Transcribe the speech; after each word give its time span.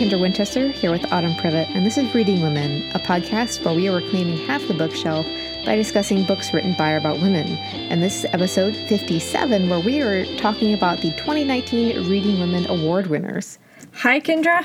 Kendra 0.00 0.18
Winchester 0.18 0.68
here 0.68 0.90
with 0.90 1.12
Autumn 1.12 1.34
Privett, 1.34 1.68
and 1.74 1.84
this 1.84 1.98
is 1.98 2.14
Reading 2.14 2.40
Women, 2.40 2.90
a 2.94 2.98
podcast 2.98 3.62
where 3.62 3.74
we 3.74 3.86
are 3.86 3.96
reclaiming 3.96 4.38
half 4.46 4.66
the 4.66 4.72
bookshelf 4.72 5.26
by 5.66 5.76
discussing 5.76 6.24
books 6.24 6.54
written 6.54 6.72
by 6.72 6.92
or 6.92 6.96
about 6.96 7.20
women. 7.20 7.46
And 7.90 8.02
this 8.02 8.24
is 8.24 8.30
episode 8.32 8.74
57, 8.88 9.68
where 9.68 9.80
we 9.80 10.00
are 10.00 10.24
talking 10.38 10.72
about 10.72 11.02
the 11.02 11.10
2019 11.18 12.08
Reading 12.08 12.40
Women 12.40 12.66
Award 12.70 13.08
winners. 13.08 13.58
Hi, 13.96 14.20
Kendra. 14.20 14.64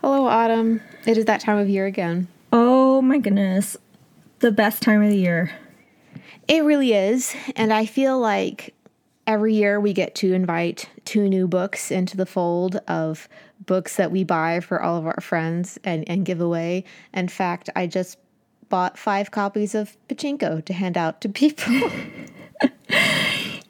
Hello, 0.00 0.26
Autumn. 0.26 0.80
It 1.06 1.16
is 1.16 1.26
that 1.26 1.40
time 1.40 1.58
of 1.58 1.68
year 1.68 1.86
again. 1.86 2.26
Oh 2.52 3.00
my 3.00 3.18
goodness. 3.18 3.76
The 4.40 4.50
best 4.50 4.82
time 4.82 5.00
of 5.00 5.10
the 5.10 5.16
year. 5.16 5.52
It 6.48 6.64
really 6.64 6.92
is. 6.92 7.36
And 7.54 7.72
I 7.72 7.86
feel 7.86 8.18
like 8.18 8.74
every 9.28 9.54
year 9.54 9.78
we 9.78 9.92
get 9.92 10.16
to 10.16 10.32
invite 10.32 10.88
two 11.04 11.28
new 11.28 11.46
books 11.46 11.92
into 11.92 12.16
the 12.16 12.26
fold 12.26 12.80
of 12.88 13.28
books 13.66 13.96
that 13.96 14.10
we 14.10 14.24
buy 14.24 14.60
for 14.60 14.82
all 14.82 14.96
of 14.96 15.06
our 15.06 15.20
friends 15.20 15.78
and, 15.84 16.08
and 16.08 16.24
give 16.24 16.40
away. 16.40 16.84
In 17.12 17.28
fact, 17.28 17.70
I 17.76 17.86
just 17.86 18.18
bought 18.68 18.96
five 18.96 19.30
copies 19.30 19.74
of 19.74 19.96
Pachinko 20.08 20.64
to 20.64 20.72
hand 20.72 20.96
out 20.96 21.20
to 21.20 21.28
people. 21.30 21.74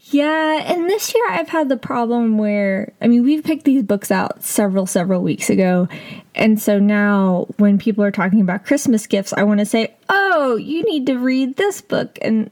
yeah, 0.03 0.73
and 0.73 0.89
this 0.89 1.15
year 1.15 1.31
I've 1.31 1.49
had 1.49 1.69
the 1.69 1.77
problem 1.77 2.39
where, 2.39 2.93
I 3.01 3.09
mean, 3.09 3.23
we've 3.23 3.43
picked 3.43 3.65
these 3.65 3.83
books 3.83 4.11
out 4.11 4.43
several, 4.43 4.87
several 4.87 5.23
weeks 5.23 5.51
ago. 5.51 5.89
And 6.35 6.61
so 6.61 6.79
now 6.79 7.47
when 7.57 7.79
people 7.79 8.05
are 8.05 8.11
talking 8.11 8.41
about 8.41 8.65
Christmas 8.65 9.07
gifts, 9.07 9.33
I 9.33 9.43
want 9.43 9.61
to 9.61 9.67
say, 9.67 9.95
oh, 10.09 10.57
you 10.57 10.83
need 10.85 11.07
to 11.07 11.19
read 11.19 11.57
this 11.57 11.81
book. 11.81 12.19
And 12.23 12.51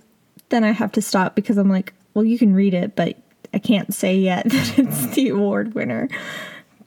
then 0.48 0.65
I 0.65 0.73
have 0.73 0.93
to 0.93 1.02
stop 1.02 1.35
because 1.35 1.59
I'm 1.59 1.70
like, 1.70 1.93
well, 2.15 2.24
you 2.24 2.38
can 2.38 2.54
read 2.54 2.74
it, 2.74 2.96
but 2.96 3.16
I 3.54 3.59
can't 3.59 3.95
say 3.95 4.16
yet 4.16 4.45
that 4.48 4.79
it's 4.79 5.07
the 5.15 5.29
award 5.29 5.74
winner 5.74 6.09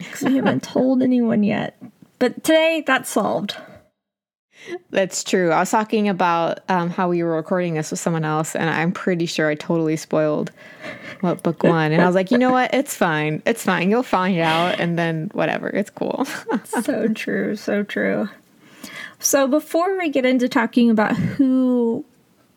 because 0.04 0.24
we 0.24 0.36
haven't 0.36 0.64
told 0.64 1.02
anyone 1.02 1.44
yet. 1.44 1.82
But 2.20 2.44
today, 2.44 2.84
that's 2.86 3.10
solved. 3.10 3.56
That's 4.92 5.24
true. 5.24 5.52
I 5.52 5.60
was 5.60 5.72
talking 5.72 6.08
about 6.08 6.60
um, 6.70 6.90
how 6.90 7.10
we 7.10 7.24
were 7.24 7.36
recording 7.36 7.74
this 7.74 7.92
with 7.92 8.00
someone 8.00 8.24
else, 8.26 8.56
and 8.56 8.70
I'm 8.70 8.92
pretty 8.92 9.26
sure 9.26 9.50
I 9.50 9.56
totally 9.56 9.98
spoiled 9.98 10.52
what 11.22 11.42
book 11.42 11.64
one. 11.64 11.92
And 11.92 12.02
I 12.02 12.06
was 12.06 12.16
like, 12.16 12.32
you 12.32 12.38
know 12.38 12.52
what? 12.52 12.74
It's 12.74 12.96
fine. 12.96 13.42
It's 13.46 13.64
fine. 13.64 13.90
You'll 13.90 14.04
find 14.04 14.40
out, 14.40 14.80
and 14.80 15.00
then 15.00 15.32
whatever. 15.34 15.68
It's 15.70 15.90
cool. 15.90 16.26
so 16.66 17.08
true. 17.08 17.56
So 17.56 17.84
true. 17.84 18.30
So 19.20 19.48
before 19.48 19.98
we 19.98 20.10
get 20.10 20.26
into 20.26 20.50
talking 20.50 20.90
about 20.90 21.16
who 21.16 22.06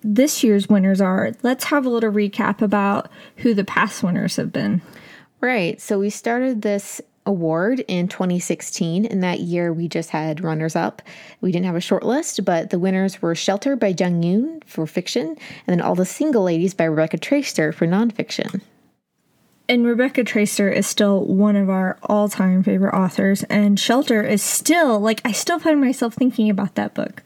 this 0.02 0.44
year's 0.44 0.68
winners 0.68 1.00
are, 1.00 1.32
let's 1.42 1.64
have 1.64 1.86
a 1.86 1.90
little 1.90 2.12
recap 2.12 2.60
about 2.60 3.10
who 3.36 3.54
the 3.54 3.64
past 3.64 4.02
winners 4.02 4.36
have 4.36 4.52
been. 4.52 4.82
Right. 5.40 5.80
So 5.80 5.98
we 5.98 6.10
started 6.10 6.62
this 6.62 7.00
award 7.26 7.80
in 7.88 8.08
2016. 8.08 9.04
In 9.04 9.20
that 9.20 9.40
year, 9.40 9.72
we 9.72 9.88
just 9.88 10.10
had 10.10 10.42
runners 10.42 10.76
up. 10.76 11.02
We 11.40 11.52
didn't 11.52 11.66
have 11.66 11.76
a 11.76 11.80
short 11.80 12.04
list, 12.04 12.44
but 12.44 12.70
the 12.70 12.78
winners 12.78 13.22
were 13.22 13.34
Shelter 13.34 13.76
by 13.76 13.94
Jung 13.98 14.22
Yun 14.22 14.62
for 14.66 14.86
fiction, 14.86 15.28
and 15.28 15.38
then 15.66 15.80
All 15.80 15.94
the 15.94 16.04
Single 16.04 16.42
Ladies 16.42 16.74
by 16.74 16.84
Rebecca 16.84 17.18
Traister 17.18 17.72
for 17.72 17.86
nonfiction. 17.86 18.60
And 19.68 19.86
Rebecca 19.86 20.24
Traister 20.24 20.70
is 20.70 20.86
still 20.86 21.24
one 21.24 21.56
of 21.56 21.70
our 21.70 21.98
all 22.02 22.28
time 22.28 22.62
favorite 22.62 22.94
authors, 22.94 23.44
and 23.44 23.80
Shelter 23.80 24.22
is 24.22 24.42
still, 24.42 25.00
like, 25.00 25.22
I 25.24 25.32
still 25.32 25.58
find 25.58 25.80
myself 25.80 26.14
thinking 26.14 26.50
about 26.50 26.74
that 26.74 26.94
book. 26.94 27.22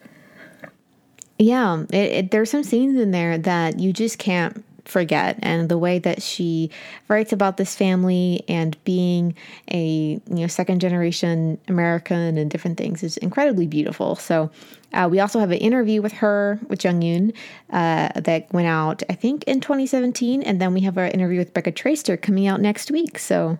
Yeah, 1.39 1.85
it, 1.91 1.95
it, 1.95 2.31
there's 2.31 2.51
some 2.51 2.65
scenes 2.65 3.01
in 3.01 3.11
there 3.11 3.39
that 3.39 3.79
you 3.79 3.93
just 3.93 4.19
can't 4.19 4.65
forget 4.89 5.39
and 5.43 5.69
the 5.69 5.79
way 5.79 5.99
that 5.99 6.23
she 6.23 6.71
writes 7.09 7.33
about 7.33 7.57
this 7.57 7.75
family 7.75 8.43
and 8.49 8.83
being 8.85 9.35
a 9.71 10.21
you 10.27 10.35
know 10.35 10.47
second 10.47 10.81
generation 10.81 11.59
American 11.69 12.39
and 12.39 12.51
different 12.51 12.79
things 12.79 13.03
is 13.03 13.17
incredibly 13.19 13.67
beautiful. 13.67 14.17
So 14.17 14.51
uh, 14.93 15.09
we 15.11 15.21
also 15.21 15.39
have 15.39 15.51
an 15.51 15.59
interview 15.59 16.01
with 16.01 16.13
her 16.15 16.59
with 16.69 16.83
Jung 16.83 17.03
Yun 17.03 17.33
uh, 17.71 18.09
that 18.21 18.53
went 18.53 18.67
out 18.67 19.03
I 19.11 19.15
think 19.15 19.45
in 19.45 19.61
2017, 19.61 20.43
and 20.43 20.61
then 20.61 20.73
we 20.73 20.81
have 20.81 20.97
our 20.97 21.07
interview 21.07 21.39
with 21.39 21.53
Becca 21.53 21.73
Traister 21.73 22.21
coming 22.21 22.47
out 22.47 22.61
next 22.61 22.91
week. 22.91 23.19
So 23.19 23.59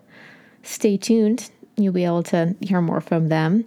stay 0.63 0.97
tuned. 0.97 1.51
You'll 1.77 1.93
be 1.93 2.05
able 2.05 2.23
to 2.23 2.55
hear 2.59 2.81
more 2.81 3.01
from 3.01 3.29
them. 3.29 3.65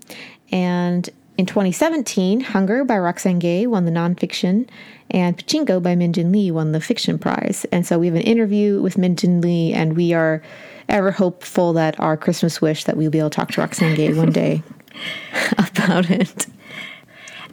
And 0.51 1.09
in 1.43 1.47
2017, 1.47 2.41
Hunger 2.41 2.85
by 2.85 2.97
Roxane 2.97 3.41
Gay 3.41 3.67
won 3.67 3.85
the 3.85 3.91
nonfiction, 3.91 4.69
and 5.11 5.37
Pachinko 5.37 5.83
by 5.83 5.97
Min 5.97 6.13
Jin 6.13 6.31
Lee 6.31 6.53
won 6.53 6.71
the 6.71 6.81
fiction 6.81 7.19
prize. 7.19 7.67
And 7.73 7.85
so 7.85 7.99
we 7.99 8.07
have 8.07 8.15
an 8.15 8.23
interview 8.23 8.81
with 8.81 8.97
Min 8.97 9.17
Jin 9.17 9.41
Lee, 9.41 9.73
and 9.73 9.97
we 9.97 10.13
are 10.13 10.41
ever 10.89 11.11
hopeful 11.11 11.73
that 11.73 11.99
our 11.99 12.17
Christmas 12.17 12.63
wish 12.63 12.85
that 12.85 12.97
we'll 12.97 13.11
be 13.11 13.19
able 13.19 13.29
to 13.31 13.35
talk 13.35 13.51
to 13.51 13.61
Roxane 13.61 13.97
Gay 13.97 14.15
one 14.15 14.31
day 14.31 14.63
about 15.59 16.11
it. 16.11 16.47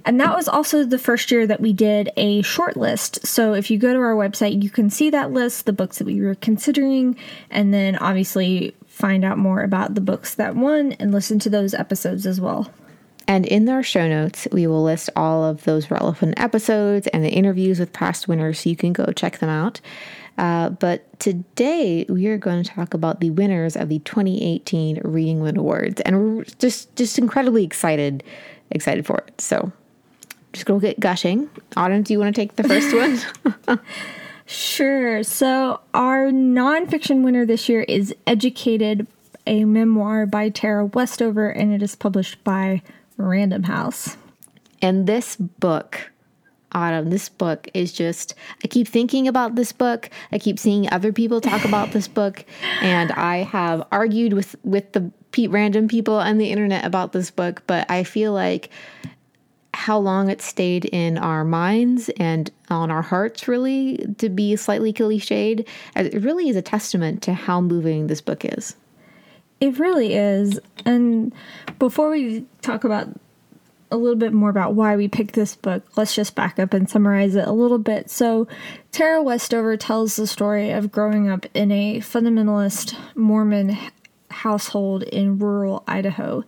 And 0.05 0.19
that 0.19 0.35
was 0.35 0.47
also 0.47 0.83
the 0.83 0.99
first 0.99 1.31
year 1.31 1.47
that 1.47 1.59
we 1.59 1.73
did 1.73 2.11
a 2.15 2.43
short 2.43 2.77
list. 2.77 3.25
So 3.25 3.55
if 3.55 3.71
you 3.71 3.79
go 3.79 3.91
to 3.91 3.99
our 3.99 4.13
website, 4.13 4.61
you 4.61 4.69
can 4.69 4.91
see 4.91 5.09
that 5.09 5.31
list, 5.31 5.65
the 5.65 5.73
books 5.73 5.97
that 5.97 6.05
we 6.05 6.21
were 6.21 6.35
considering, 6.35 7.17
and 7.49 7.73
then 7.73 7.95
obviously 7.95 8.75
find 8.85 9.25
out 9.25 9.39
more 9.39 9.63
about 9.63 9.95
the 9.95 10.01
books 10.01 10.35
that 10.35 10.55
won 10.55 10.91
and 10.99 11.11
listen 11.11 11.39
to 11.39 11.49
those 11.49 11.73
episodes 11.73 12.27
as 12.27 12.39
well. 12.39 12.71
And 13.29 13.45
in 13.45 13.69
our 13.69 13.83
show 13.83 14.07
notes, 14.07 14.47
we 14.51 14.65
will 14.65 14.83
list 14.83 15.11
all 15.15 15.45
of 15.45 15.63
those 15.63 15.91
relevant 15.91 16.39
episodes 16.39 17.05
and 17.05 17.23
the 17.23 17.29
interviews 17.29 17.79
with 17.79 17.93
past 17.93 18.27
winners 18.27 18.61
so 18.61 18.71
you 18.71 18.75
can 18.75 18.91
go 18.91 19.05
check 19.15 19.37
them 19.37 19.51
out. 19.51 19.79
Uh, 20.39 20.71
but 20.71 21.19
today 21.19 22.07
we 22.09 22.25
are 22.25 22.39
going 22.39 22.63
to 22.63 22.67
talk 22.71 22.95
about 22.95 23.19
the 23.19 23.29
winners 23.29 23.75
of 23.75 23.87
the 23.87 23.99
2018 23.99 25.01
Reading 25.03 25.41
Women 25.41 25.57
Awards, 25.57 26.01
and 26.01 26.37
we're 26.37 26.43
just 26.57 26.95
just 26.95 27.19
incredibly 27.19 27.63
excited 27.63 28.23
excited 28.71 29.05
for 29.05 29.19
it. 29.27 29.39
So 29.39 29.71
just 30.51 30.65
go 30.65 30.79
get 30.79 30.99
gushing. 30.99 31.51
Autumn, 31.77 32.01
do 32.01 32.13
you 32.13 32.19
want 32.19 32.33
to 32.35 32.41
take 32.41 32.55
the 32.55 32.63
first 32.63 32.95
one? 32.95 33.79
sure. 34.47 35.21
So 35.21 35.81
our 35.93 36.31
nonfiction 36.31 37.21
winner 37.23 37.45
this 37.45 37.69
year 37.69 37.83
is 37.83 38.11
Educated, 38.25 39.05
a 39.45 39.65
memoir 39.65 40.25
by 40.25 40.49
Tara 40.49 40.87
Westover, 40.87 41.51
and 41.51 41.71
it 41.71 41.83
is 41.83 41.95
published 41.95 42.43
by 42.43 42.81
Random 43.19 43.63
House. 43.63 44.17
And 44.81 45.05
this 45.05 45.35
book, 45.35 46.11
Autumn, 46.71 47.09
this 47.09 47.29
book 47.29 47.67
is 47.73 47.91
just, 47.91 48.33
I 48.63 48.67
keep 48.67 48.87
thinking 48.87 49.27
about 49.27 49.55
this 49.55 49.71
book. 49.71 50.09
I 50.31 50.39
keep 50.39 50.57
seeing 50.57 50.91
other 50.91 51.11
people 51.11 51.41
talk 51.41 51.65
about 51.65 51.91
this 51.91 52.07
book. 52.19 52.45
And 52.81 53.11
I 53.11 53.37
have 53.37 53.85
argued 53.91 54.33
with, 54.33 54.55
with 54.63 54.93
the 54.93 55.11
random 55.49 55.87
people 55.87 56.15
on 56.15 56.37
the 56.37 56.51
internet 56.51 56.85
about 56.85 57.11
this 57.11 57.29
book, 57.29 57.61
but 57.67 57.89
I 57.89 58.03
feel 58.03 58.33
like 58.33 58.69
how 59.73 59.97
long 59.97 60.29
it 60.29 60.41
stayed 60.41 60.85
in 60.85 61.17
our 61.17 61.45
minds 61.45 62.09
and 62.17 62.51
on 62.69 62.91
our 62.91 63.01
hearts, 63.01 63.47
really, 63.47 63.97
to 64.17 64.27
be 64.27 64.55
slightly 64.55 64.91
cliched, 64.91 65.65
it 65.95 66.21
really 66.21 66.49
is 66.49 66.55
a 66.55 66.61
testament 66.61 67.21
to 67.23 67.33
how 67.33 67.61
moving 67.61 68.07
this 68.07 68.21
book 68.21 68.43
is. 68.43 68.75
It 69.59 69.77
really 69.77 70.15
is. 70.15 70.59
And 70.85 71.33
before 71.79 72.09
we 72.09 72.45
talk 72.61 72.83
about 72.83 73.09
a 73.91 73.97
little 73.97 74.17
bit 74.17 74.33
more 74.33 74.49
about 74.49 74.75
why 74.75 74.95
we 74.95 75.07
picked 75.07 75.33
this 75.33 75.55
book, 75.55 75.83
let's 75.97 76.15
just 76.15 76.35
back 76.35 76.59
up 76.59 76.73
and 76.73 76.89
summarize 76.89 77.35
it 77.35 77.47
a 77.47 77.51
little 77.51 77.79
bit. 77.79 78.09
So, 78.09 78.47
Tara 78.91 79.21
Westover 79.21 79.77
tells 79.77 80.15
the 80.15 80.27
story 80.27 80.71
of 80.71 80.91
growing 80.91 81.29
up 81.29 81.45
in 81.53 81.71
a 81.71 81.99
fundamentalist 81.99 82.95
Mormon 83.15 83.77
household 84.29 85.03
in 85.03 85.39
rural 85.39 85.83
Idaho. 85.87 86.43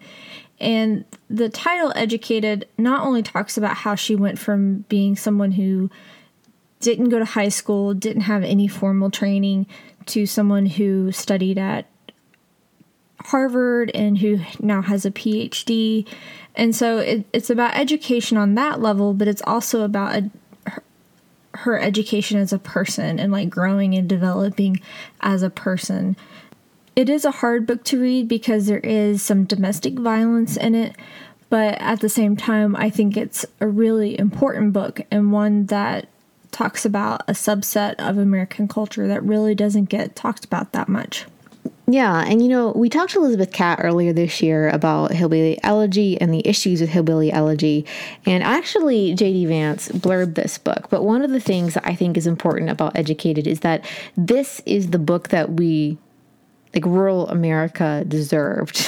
And 0.60 1.06
the 1.30 1.50
title 1.50 1.92
Educated 1.96 2.68
not 2.78 3.06
only 3.06 3.24
talks 3.24 3.58
about 3.58 3.78
how 3.78 3.96
she 3.96 4.16
went 4.16 4.38
from 4.38 4.86
being 4.90 5.16
someone 5.16 5.54
who 5.54 5.90
didn't 6.80 7.10
go 7.10 7.18
to 7.18 7.26
high 7.26 7.50
school, 7.50 7.96
didn't 7.96 8.24
have 8.24 8.44
any 8.44 8.68
formal 8.68 9.10
training, 9.10 9.66
to 10.08 10.26
someone 10.26 10.66
who 10.66 11.12
studied 11.12 11.58
at 11.58 11.88
Harvard 13.26 13.92
and 13.94 14.18
who 14.18 14.40
now 14.60 14.82
has 14.82 15.06
a 15.06 15.12
PhD. 15.12 16.08
And 16.56 16.76
so 16.76 16.98
it, 16.98 17.26
it's 17.34 17.50
about 17.50 17.76
education 17.76 18.38
on 18.38 18.56
that 18.56 18.82
level, 18.82 19.14
but 19.14 19.28
it's 19.28 19.42
also 19.46 19.84
about 19.84 20.16
a, 20.16 20.30
her, 20.70 20.84
her 21.54 21.80
education 21.80 22.40
as 22.40 22.52
a 22.52 22.60
person 22.60 23.20
and 23.20 23.32
like 23.32 23.50
growing 23.50 23.96
and 23.96 24.08
developing 24.08 24.82
as 25.22 25.44
a 25.44 25.50
person. 25.50 26.16
It 26.96 27.10
is 27.10 27.24
a 27.24 27.32
hard 27.32 27.66
book 27.66 27.84
to 27.86 28.02
read 28.02 28.28
because 28.28 28.68
there 28.68 28.80
is 28.80 29.22
some 29.22 29.46
domestic 29.46 29.94
violence 29.94 30.58
in 30.58 30.76
it, 30.76 30.96
but 31.50 31.76
at 31.80 32.02
the 32.02 32.10
same 32.10 32.36
time, 32.36 32.76
I 32.76 32.90
think 32.90 33.16
it's 33.16 33.46
a 33.60 33.68
really 33.68 34.20
important 34.20 34.74
book 34.74 35.02
and 35.10 35.32
one 35.32 35.68
that 35.68 36.08
talks 36.52 36.86
about 36.86 37.22
a 37.30 37.34
subset 37.34 37.96
of 37.98 38.18
American 38.18 38.68
culture 38.68 39.08
that 39.08 39.24
really 39.24 39.56
doesn't 39.56 39.86
get 39.86 40.18
talked 40.18 40.44
about 40.44 40.74
that 40.74 40.90
much. 40.90 41.26
Yeah, 41.92 42.24
and 42.26 42.42
you 42.42 42.48
know, 42.48 42.72
we 42.74 42.88
talked 42.88 43.12
to 43.12 43.20
Elizabeth 43.20 43.52
Catte 43.52 43.82
earlier 43.84 44.14
this 44.14 44.42
year 44.42 44.70
about 44.70 45.12
hillbilly 45.12 45.62
elegy 45.62 46.20
and 46.22 46.34
the 46.34 46.42
issues 46.48 46.80
with 46.80 46.90
hillbilly 46.90 47.34
elegy. 47.34 47.86
And 48.26 48.44
actually, 48.44 49.14
J.D. 49.14 49.48
Vance 49.48 49.90
blurbed 49.90 50.36
this 50.36 50.58
book. 50.58 50.90
But 50.90 51.04
one 51.04 51.22
of 51.22 51.32
the 51.32 51.42
things 51.42 51.74
that 51.74 51.86
I 51.86 51.94
think 51.94 52.16
is 52.16 52.28
important 52.28 52.70
about 52.70 52.96
Educated 52.96 53.46
is 53.46 53.60
that 53.62 53.86
this 54.16 54.62
is 54.66 54.92
the 54.92 55.00
book 55.00 55.30
that 55.30 55.54
we 55.54 55.98
like 56.74 56.86
rural 56.86 57.28
America 57.28 58.06
deserved, 58.08 58.88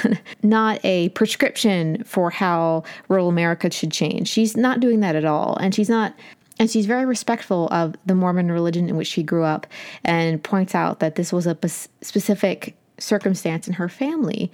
not 0.44 0.78
a 0.84 1.08
prescription 1.08 2.04
for 2.04 2.30
how 2.30 2.84
rural 3.08 3.28
America 3.28 3.68
should 3.72 3.90
change. 3.90 4.28
She's 4.28 4.56
not 4.56 4.78
doing 4.78 5.00
that 5.00 5.16
at 5.16 5.24
all. 5.24 5.56
And 5.56 5.74
she's 5.74 5.88
not 5.88 6.14
and 6.58 6.70
she's 6.70 6.86
very 6.86 7.06
respectful 7.06 7.68
of 7.68 7.94
the 8.06 8.14
Mormon 8.14 8.50
religion 8.50 8.88
in 8.88 8.96
which 8.96 9.08
she 9.08 9.22
grew 9.22 9.44
up 9.44 9.66
and 10.04 10.42
points 10.42 10.74
out 10.74 11.00
that 11.00 11.16
this 11.16 11.32
was 11.32 11.46
a 11.46 11.56
specific 12.00 12.76
circumstance 12.98 13.66
in 13.66 13.74
her 13.74 13.88
family. 13.88 14.52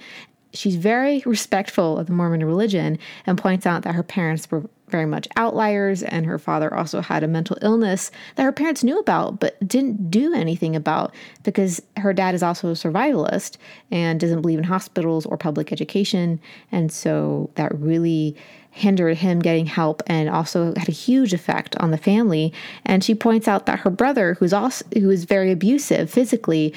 She's 0.53 0.77
very 0.77 1.23
respectful 1.27 1.99
of 1.99 2.07
the 2.07 2.13
Mormon 2.13 2.45
religion 2.45 2.99
and 3.27 3.37
points 3.37 3.67
out 3.67 3.83
that 3.83 3.95
her 3.95 4.03
parents 4.03 4.51
were 4.51 4.65
very 4.91 5.07
much 5.07 5.29
outliers, 5.37 6.03
and 6.03 6.27
her 6.27 6.39
father 6.39 6.73
also 6.73 7.01
had 7.01 7.23
a 7.23 7.29
mental 7.29 7.57
illness 7.63 8.11
that 8.37 8.45
her 8.45 8.53
parents 8.53 8.85
knew 8.85 8.99
about 8.99 9.41
but 9.41 9.57
didn't 9.67 10.11
do 10.11 10.35
anything 10.35 10.75
about 10.75 11.15
because 11.43 11.81
her 11.97 12.13
dad 12.13 12.35
is 12.35 12.43
also 12.43 12.69
a 12.69 12.73
survivalist 12.73 13.57
and 13.91 14.21
doesn't 14.21 14.43
believe 14.43 14.59
in 14.59 14.65
hospitals 14.65 15.27
or 15.27 15.37
public 15.37 15.73
education. 15.73 16.41
And 16.73 16.91
so 16.93 17.51
that 17.55 17.79
really 17.79 18.37
hindered 18.71 19.17
him 19.17 19.41
getting 19.41 19.67
help 19.67 20.03
and 20.07 20.29
also 20.29 20.73
had 20.77 20.89
a 20.89 20.93
huge 20.93 21.33
effect 21.33 21.77
on 21.77 21.91
the 21.91 21.99
family. 21.99 22.53
And 22.85 23.03
she 23.03 23.15
points 23.15 23.49
out 23.49 23.67
that 23.67 23.81
her 23.81 23.91
brother, 23.91 24.35
who's 24.35 24.53
also 24.53 24.85
who 24.95 25.11
is 25.11 25.25
very 25.25 25.51
abusive 25.51 26.11
physically, 26.11 26.73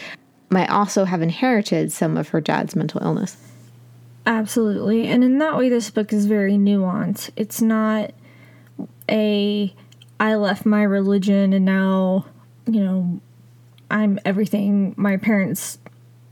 might 0.50 0.69
also 0.69 1.06
have 1.06 1.22
inherited 1.22 1.92
some 1.92 2.18
of 2.18 2.30
her 2.30 2.42
dad's 2.42 2.75
mental 2.75 3.02
illness. 3.04 3.38
Absolutely. 4.25 5.07
And 5.07 5.23
in 5.23 5.39
that 5.39 5.57
way, 5.57 5.69
this 5.69 5.89
book 5.89 6.13
is 6.13 6.25
very 6.25 6.53
nuanced. 6.53 7.31
It's 7.35 7.62
not 7.62 8.12
a, 9.09 9.73
I 10.19 10.35
left 10.35 10.65
my 10.65 10.83
religion 10.83 11.53
and 11.53 11.65
now, 11.65 12.25
you 12.68 12.83
know, 12.83 13.19
I'm 13.89 14.19
everything 14.23 14.94
my 14.95 15.18
parents 15.18 15.79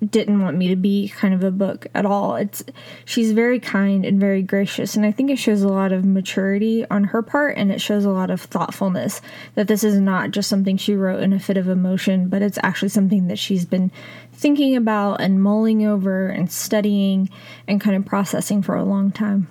didn't 0.06 0.42
want 0.42 0.58
me 0.58 0.70
to 0.70 0.76
be 0.76 1.10
kind 1.10 1.34
of 1.34 1.44
a 1.44 1.52
book 1.52 1.88
at 1.94 2.06
all. 2.06 2.36
It's 2.36 2.64
she's 3.06 3.32
very 3.32 3.60
kind 3.60 4.06
and 4.06 4.20
very 4.20 4.42
gracious 4.42 4.96
and 4.96 5.06
I 5.06 5.12
think 5.12 5.30
it 5.30 5.38
shows 5.38 5.62
a 5.62 5.68
lot 5.68 5.92
of 5.92 6.06
maturity 6.06 6.86
on 6.90 7.06
her 7.06 7.22
part 7.22 7.58
and 7.58 7.72
it 7.72 7.82
shows 7.82 8.06
a 8.06 8.10
lot 8.10 8.30
of 8.30 8.42
thoughtfulness 8.42 9.22
that 9.56 9.68
this 9.68 9.84
is 9.84 10.00
not 10.00 10.32
just 10.32 10.50
something 10.50 10.78
she 10.78 10.96
wrote 10.96 11.22
in 11.22 11.34
a 11.34 11.40
fit 11.40 11.58
of 11.58 11.68
emotion, 11.68 12.30
but 12.30 12.42
it's 12.42 12.60
actually 12.64 12.90
something 12.90 13.28
that 13.28 13.40
she's 13.40 13.66
been 13.66 13.92
thinking 14.32 14.76
about 14.76 15.20
and 15.20 15.44
mulling 15.44 15.86
over 15.86 16.28
and 16.28 16.52
studying 16.52 17.30
and 17.68 17.82
kind 17.82 17.96
of 17.96 18.06
processing 18.06 18.62
for 18.62 18.76
a 18.76 18.84
long 18.84 19.12
time. 19.12 19.48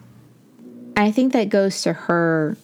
I 0.97 1.13
think 1.13 1.33
that 1.35 1.51
goes 1.51 1.83
to 1.83 1.93
her 1.93 2.57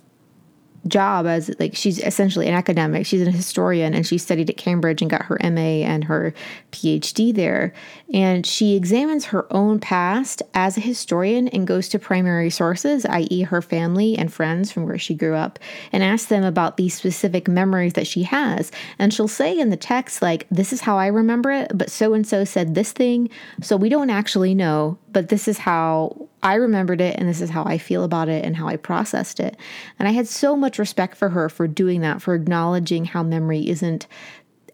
job 0.86 1.26
as 1.26 1.50
like 1.58 1.74
she's 1.74 1.98
essentially 1.98 2.46
an 2.46 2.54
academic. 2.54 3.06
She's 3.06 3.26
a 3.26 3.30
historian 3.30 3.94
and 3.94 4.06
she 4.06 4.18
studied 4.18 4.50
at 4.50 4.56
Cambridge 4.56 5.00
and 5.00 5.10
got 5.10 5.22
her 5.22 5.38
MA 5.42 5.82
and 5.84 6.04
her 6.04 6.34
PhD 6.72 7.34
there. 7.34 7.72
And 8.12 8.46
she 8.46 8.76
examines 8.76 9.26
her 9.26 9.52
own 9.52 9.80
past 9.80 10.42
as 10.52 10.76
a 10.76 10.80
historian 10.80 11.48
and 11.48 11.66
goes 11.66 11.88
to 11.90 11.98
primary 11.98 12.50
sources, 12.50 13.06
i.e., 13.06 13.42
her 13.42 13.62
family 13.62 14.16
and 14.16 14.32
friends 14.32 14.70
from 14.70 14.84
where 14.84 14.98
she 14.98 15.14
grew 15.14 15.34
up, 15.34 15.58
and 15.92 16.02
asks 16.02 16.28
them 16.28 16.44
about 16.44 16.76
these 16.76 16.94
specific 16.94 17.48
memories 17.48 17.94
that 17.94 18.06
she 18.06 18.22
has. 18.24 18.70
And 18.98 19.12
she'll 19.12 19.28
say 19.28 19.58
in 19.58 19.70
the 19.70 19.76
text, 19.76 20.22
like, 20.22 20.46
this 20.50 20.72
is 20.72 20.80
how 20.82 20.98
I 20.98 21.06
remember 21.06 21.50
it, 21.50 21.70
but 21.74 21.90
so 21.90 22.14
and 22.14 22.26
so 22.26 22.44
said 22.44 22.74
this 22.74 22.92
thing. 22.92 23.30
So 23.62 23.76
we 23.76 23.88
don't 23.88 24.10
actually 24.10 24.54
know, 24.54 24.98
but 25.14 25.30
this 25.30 25.48
is 25.48 25.56
how 25.56 26.28
I 26.42 26.56
remembered 26.56 27.00
it 27.00 27.16
and 27.16 27.26
this 27.26 27.40
is 27.40 27.48
how 27.48 27.64
I 27.64 27.78
feel 27.78 28.04
about 28.04 28.28
it 28.28 28.44
and 28.44 28.56
how 28.56 28.66
I 28.68 28.76
processed 28.76 29.40
it. 29.40 29.56
And 29.98 30.06
I 30.06 30.10
had 30.10 30.28
so 30.28 30.56
much 30.56 30.78
respect 30.78 31.16
for 31.16 31.30
her 31.30 31.48
for 31.48 31.66
doing 31.66 32.02
that, 32.02 32.20
for 32.20 32.34
acknowledging 32.34 33.06
how 33.06 33.22
memory 33.22 33.66
isn't 33.66 34.06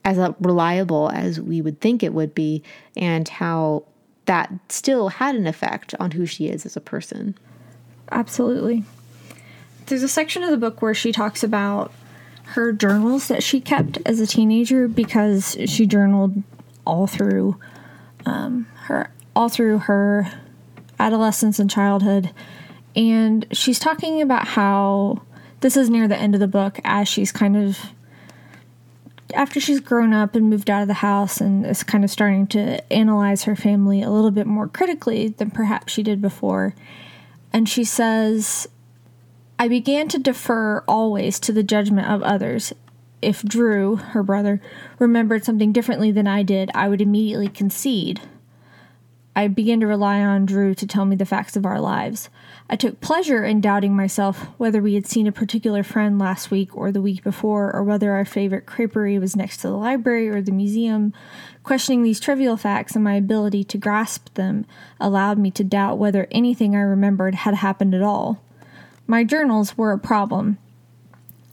as 0.04 0.18
reliable 0.40 1.10
as 1.10 1.40
we 1.40 1.60
would 1.60 1.80
think 1.80 2.02
it 2.02 2.14
would 2.14 2.34
be, 2.34 2.62
and 2.96 3.28
how 3.28 3.84
that 4.24 4.50
still 4.70 5.10
had 5.10 5.36
an 5.36 5.46
effect 5.46 5.94
on 6.00 6.12
who 6.12 6.24
she 6.24 6.48
is 6.48 6.64
as 6.64 6.74
a 6.74 6.80
person. 6.80 7.36
Absolutely. 8.10 8.82
There's 9.86 10.02
a 10.02 10.08
section 10.08 10.42
of 10.42 10.50
the 10.50 10.56
book 10.56 10.80
where 10.80 10.94
she 10.94 11.12
talks 11.12 11.44
about 11.44 11.92
her 12.44 12.72
journals 12.72 13.28
that 13.28 13.42
she 13.42 13.60
kept 13.60 13.98
as 14.06 14.20
a 14.20 14.26
teenager 14.26 14.88
because 14.88 15.56
she 15.66 15.86
journaled 15.86 16.42
all 16.86 17.06
through 17.06 17.60
um, 18.24 18.66
her 18.84 19.10
all 19.34 19.48
through 19.48 19.78
her 19.78 20.30
adolescence 20.98 21.58
and 21.58 21.70
childhood. 21.70 22.30
And 22.94 23.46
she's 23.52 23.78
talking 23.78 24.20
about 24.20 24.48
how 24.48 25.22
this 25.60 25.76
is 25.76 25.90
near 25.90 26.08
the 26.08 26.16
end 26.16 26.34
of 26.34 26.40
the 26.40 26.48
book 26.48 26.80
as 26.84 27.08
she's 27.08 27.32
kind 27.32 27.56
of 27.56 27.78
after 29.34 29.60
she's 29.60 29.80
grown 29.80 30.12
up 30.12 30.34
and 30.34 30.50
moved 30.50 30.68
out 30.68 30.82
of 30.82 30.88
the 30.88 30.94
house 30.94 31.40
and 31.40 31.64
is 31.64 31.84
kind 31.84 32.02
of 32.02 32.10
starting 32.10 32.46
to 32.48 32.92
analyze 32.92 33.44
her 33.44 33.54
family 33.54 34.02
a 34.02 34.10
little 34.10 34.32
bit 34.32 34.46
more 34.46 34.66
critically 34.66 35.28
than 35.28 35.50
perhaps 35.50 35.92
she 35.92 36.02
did 36.02 36.20
before. 36.20 36.74
And 37.52 37.68
she 37.68 37.84
says, 37.84 38.68
I 39.58 39.68
began 39.68 40.08
to 40.08 40.18
defer 40.18 40.82
always 40.88 41.38
to 41.40 41.52
the 41.52 41.62
judgment 41.62 42.08
of 42.08 42.22
others. 42.22 42.72
If 43.22 43.42
Drew, 43.42 43.96
her 43.96 44.22
brother, 44.22 44.60
remembered 44.98 45.44
something 45.44 45.72
differently 45.72 46.10
than 46.10 46.26
I 46.26 46.42
did, 46.42 46.70
I 46.74 46.88
would 46.88 47.00
immediately 47.00 47.48
concede. 47.48 48.20
I 49.34 49.46
began 49.46 49.78
to 49.80 49.86
rely 49.86 50.20
on 50.20 50.44
Drew 50.44 50.74
to 50.74 50.86
tell 50.86 51.04
me 51.04 51.14
the 51.14 51.24
facts 51.24 51.54
of 51.54 51.64
our 51.64 51.80
lives. 51.80 52.28
I 52.68 52.74
took 52.74 53.00
pleasure 53.00 53.44
in 53.44 53.60
doubting 53.60 53.94
myself 53.94 54.48
whether 54.58 54.82
we 54.82 54.94
had 54.94 55.06
seen 55.06 55.28
a 55.28 55.32
particular 55.32 55.84
friend 55.84 56.18
last 56.18 56.50
week 56.50 56.76
or 56.76 56.90
the 56.90 57.00
week 57.00 57.22
before, 57.22 57.74
or 57.74 57.84
whether 57.84 58.12
our 58.12 58.24
favorite 58.24 58.66
creperie 58.66 59.20
was 59.20 59.36
next 59.36 59.58
to 59.58 59.68
the 59.68 59.76
library 59.76 60.28
or 60.28 60.42
the 60.42 60.50
museum. 60.50 61.12
Questioning 61.62 62.02
these 62.02 62.18
trivial 62.18 62.56
facts 62.56 62.96
and 62.96 63.04
my 63.04 63.14
ability 63.14 63.62
to 63.64 63.78
grasp 63.78 64.34
them 64.34 64.66
allowed 64.98 65.38
me 65.38 65.52
to 65.52 65.64
doubt 65.64 65.98
whether 65.98 66.26
anything 66.32 66.74
I 66.74 66.80
remembered 66.80 67.36
had 67.36 67.54
happened 67.54 67.94
at 67.94 68.02
all. 68.02 68.42
My 69.06 69.22
journals 69.22 69.78
were 69.78 69.92
a 69.92 69.98
problem. 69.98 70.58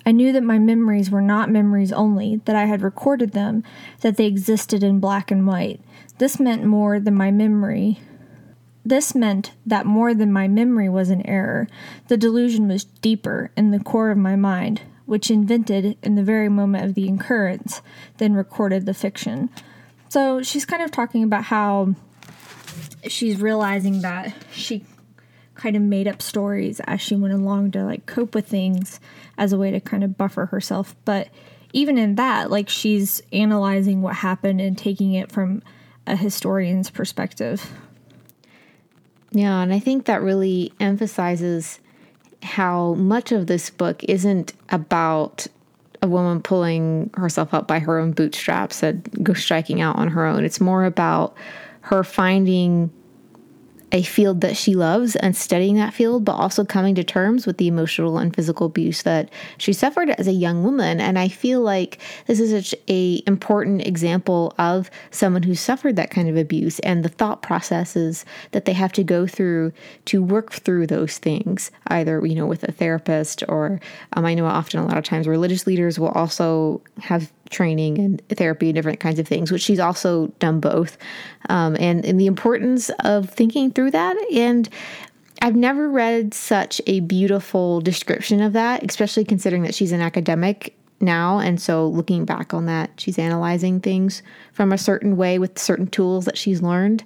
I 0.05 0.13
knew 0.13 0.31
that 0.31 0.43
my 0.43 0.57
memories 0.57 1.11
were 1.11 1.21
not 1.21 1.51
memories 1.51 1.91
only, 1.91 2.41
that 2.45 2.55
I 2.55 2.65
had 2.65 2.81
recorded 2.81 3.33
them, 3.33 3.63
that 4.01 4.15
they 4.17 4.25
existed 4.25 4.81
in 4.81 5.01
black 5.01 5.31
and 5.31 5.45
white. 5.45 5.81
This 6.17 6.39
meant 6.39 6.63
more 6.63 6.99
than 6.99 7.13
my 7.13 7.31
memory. 7.31 7.99
This 8.83 9.13
meant 9.13 9.51
that 9.65 9.85
more 9.85 10.13
than 10.13 10.31
my 10.31 10.47
memory 10.47 10.89
was 10.89 11.09
an 11.09 11.25
error, 11.27 11.67
the 12.07 12.17
delusion 12.17 12.67
was 12.67 12.85
deeper 12.85 13.51
in 13.57 13.71
the 13.71 13.79
core 13.79 14.11
of 14.11 14.17
my 14.17 14.35
mind, 14.35 14.81
which 15.05 15.29
invented 15.29 15.97
in 16.01 16.15
the 16.15 16.23
very 16.23 16.49
moment 16.49 16.85
of 16.85 16.95
the 16.95 17.09
occurrence, 17.09 17.81
then 18.17 18.33
recorded 18.33 18.85
the 18.85 18.93
fiction. 18.93 19.49
So 20.09 20.41
she's 20.41 20.65
kind 20.65 20.81
of 20.81 20.91
talking 20.91 21.23
about 21.23 21.43
how 21.43 21.95
she's 23.07 23.39
realizing 23.41 24.01
that 24.01 24.33
she 24.51 24.85
kind 25.55 25.75
of 25.75 25.81
made 25.81 26.07
up 26.07 26.21
stories 26.21 26.79
as 26.81 27.01
she 27.01 27.15
went 27.15 27.33
along 27.33 27.71
to 27.71 27.83
like 27.83 28.05
cope 28.05 28.33
with 28.33 28.47
things 28.47 28.99
as 29.37 29.51
a 29.51 29.57
way 29.57 29.71
to 29.71 29.79
kind 29.79 30.03
of 30.03 30.17
buffer 30.17 30.45
herself. 30.47 30.95
But 31.03 31.29
even 31.73 31.97
in 31.97 32.15
that, 32.15 32.49
like 32.49 32.69
she's 32.69 33.21
analyzing 33.33 34.01
what 34.01 34.15
happened 34.15 34.61
and 34.61 34.77
taking 34.77 35.13
it 35.13 35.31
from 35.31 35.61
a 36.07 36.15
historian's 36.15 36.89
perspective. 36.89 37.71
Yeah, 39.31 39.61
and 39.61 39.73
I 39.73 39.79
think 39.79 40.05
that 40.05 40.21
really 40.21 40.73
emphasizes 40.79 41.79
how 42.41 42.93
much 42.93 43.31
of 43.31 43.47
this 43.47 43.69
book 43.69 44.03
isn't 44.05 44.53
about 44.69 45.47
a 46.01 46.07
woman 46.07 46.41
pulling 46.41 47.09
herself 47.15 47.53
up 47.53 47.67
by 47.67 47.79
her 47.79 47.99
own 47.99 48.11
bootstraps 48.11 48.83
and 48.83 49.27
striking 49.35 49.81
out 49.81 49.97
on 49.97 50.07
her 50.09 50.25
own. 50.25 50.45
It's 50.45 50.61
more 50.61 50.85
about 50.85 51.35
her 51.81 52.03
finding 52.03 52.91
a 53.91 54.03
field 54.03 54.41
that 54.41 54.57
she 54.57 54.75
loves 54.75 55.15
and 55.15 55.35
studying 55.35 55.75
that 55.75 55.93
field, 55.93 56.25
but 56.25 56.33
also 56.33 56.65
coming 56.65 56.95
to 56.95 57.03
terms 57.03 57.47
with 57.47 57.57
the 57.57 57.67
emotional 57.67 58.17
and 58.17 58.35
physical 58.35 58.67
abuse 58.67 59.03
that 59.03 59.29
she 59.57 59.71
suffered 59.71 60.09
as 60.11 60.27
a 60.27 60.33
young 60.33 60.63
woman. 60.63 60.99
And 60.99 61.17
I 61.17 61.29
feel 61.29 61.61
like 61.61 61.99
this 62.25 62.39
is 62.39 62.51
such 62.51 62.77
a 62.89 63.23
important 63.25 63.87
example 63.87 64.53
of 64.57 64.89
someone 65.11 65.43
who 65.43 65.55
suffered 65.55 65.95
that 65.95 66.11
kind 66.11 66.27
of 66.27 66.35
abuse 66.35 66.79
and 66.79 67.03
the 67.03 67.09
thought 67.09 67.41
processes 67.41 68.25
that 68.51 68.65
they 68.65 68.73
have 68.73 68.91
to 68.93 69.03
go 69.03 69.25
through 69.25 69.71
to 70.05 70.21
work 70.21 70.51
through 70.51 70.87
those 70.87 71.17
things, 71.17 71.71
either 71.87 72.25
you 72.25 72.35
know 72.35 72.45
with 72.45 72.63
a 72.63 72.71
therapist 72.71 73.43
or 73.47 73.79
um, 74.13 74.25
I 74.25 74.33
know 74.33 74.45
often 74.45 74.81
a 74.81 74.85
lot 74.85 74.97
of 74.97 75.05
times 75.05 75.27
religious 75.27 75.65
leaders 75.65 75.97
will 75.97 76.09
also 76.09 76.81
have 76.99 77.31
training 77.49 77.97
and 77.99 78.21
therapy 78.29 78.67
and 78.67 78.75
different 78.75 78.99
kinds 78.99 79.19
of 79.19 79.27
things, 79.27 79.51
which 79.51 79.61
she's 79.61 79.79
also 79.79 80.27
done 80.39 80.59
both. 80.59 80.97
Um, 81.49 81.75
and, 81.79 82.05
and 82.05 82.19
the 82.19 82.27
importance 82.27 82.89
of 83.03 83.29
thinking 83.29 83.71
through 83.71 83.91
that. 83.91 84.15
And 84.33 84.69
I've 85.41 85.55
never 85.55 85.89
read 85.89 86.33
such 86.33 86.81
a 86.87 87.01
beautiful 87.01 87.81
description 87.81 88.41
of 88.41 88.53
that, 88.53 88.83
especially 88.89 89.23
considering 89.23 89.63
that 89.63 89.75
she's 89.75 89.91
an 89.91 90.01
academic 90.01 90.75
now. 90.99 91.39
And 91.39 91.61
so 91.61 91.87
looking 91.87 92.25
back 92.25 92.53
on 92.53 92.65
that, 92.65 92.89
she's 92.97 93.19
analyzing 93.19 93.79
things 93.79 94.23
from 94.53 94.71
a 94.71 94.77
certain 94.77 95.15
way 95.15 95.37
with 95.37 95.59
certain 95.59 95.87
tools 95.87 96.25
that 96.25 96.37
she's 96.37 96.61
learned. 96.61 97.03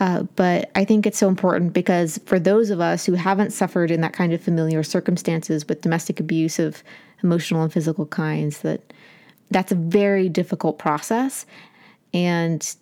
Uh, 0.00 0.24
but 0.34 0.70
I 0.74 0.84
think 0.84 1.06
it's 1.06 1.18
so 1.18 1.28
important 1.28 1.72
because 1.72 2.18
for 2.26 2.38
those 2.38 2.70
of 2.70 2.80
us 2.80 3.06
who 3.06 3.14
haven't 3.14 3.52
suffered 3.52 3.90
in 3.90 4.00
that 4.00 4.12
kind 4.12 4.32
of 4.32 4.40
familiar 4.40 4.82
circumstances 4.82 5.66
with 5.68 5.82
domestic 5.82 6.18
abuse 6.18 6.58
of 6.58 6.82
emotional 7.22 7.62
and 7.62 7.72
physical 7.72 8.06
kinds, 8.06 8.58
that 8.60 8.92
that's 9.50 9.72
a 9.72 9.76
very 9.76 10.28
difficult 10.28 10.78
process. 10.78 11.46
And 12.12 12.74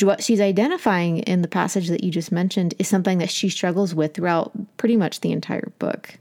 what 0.00 0.22
she's 0.22 0.40
identifying 0.40 1.18
in 1.20 1.42
the 1.42 1.48
passage 1.48 1.88
that 1.88 2.02
you 2.02 2.10
just 2.10 2.32
mentioned 2.32 2.74
is 2.78 2.88
something 2.88 3.18
that 3.18 3.30
she 3.30 3.48
struggles 3.48 3.94
with 3.94 4.14
throughout 4.14 4.52
pretty 4.76 4.96
much 4.96 5.20
the 5.20 5.32
entire 5.32 5.70
book. 5.78 6.18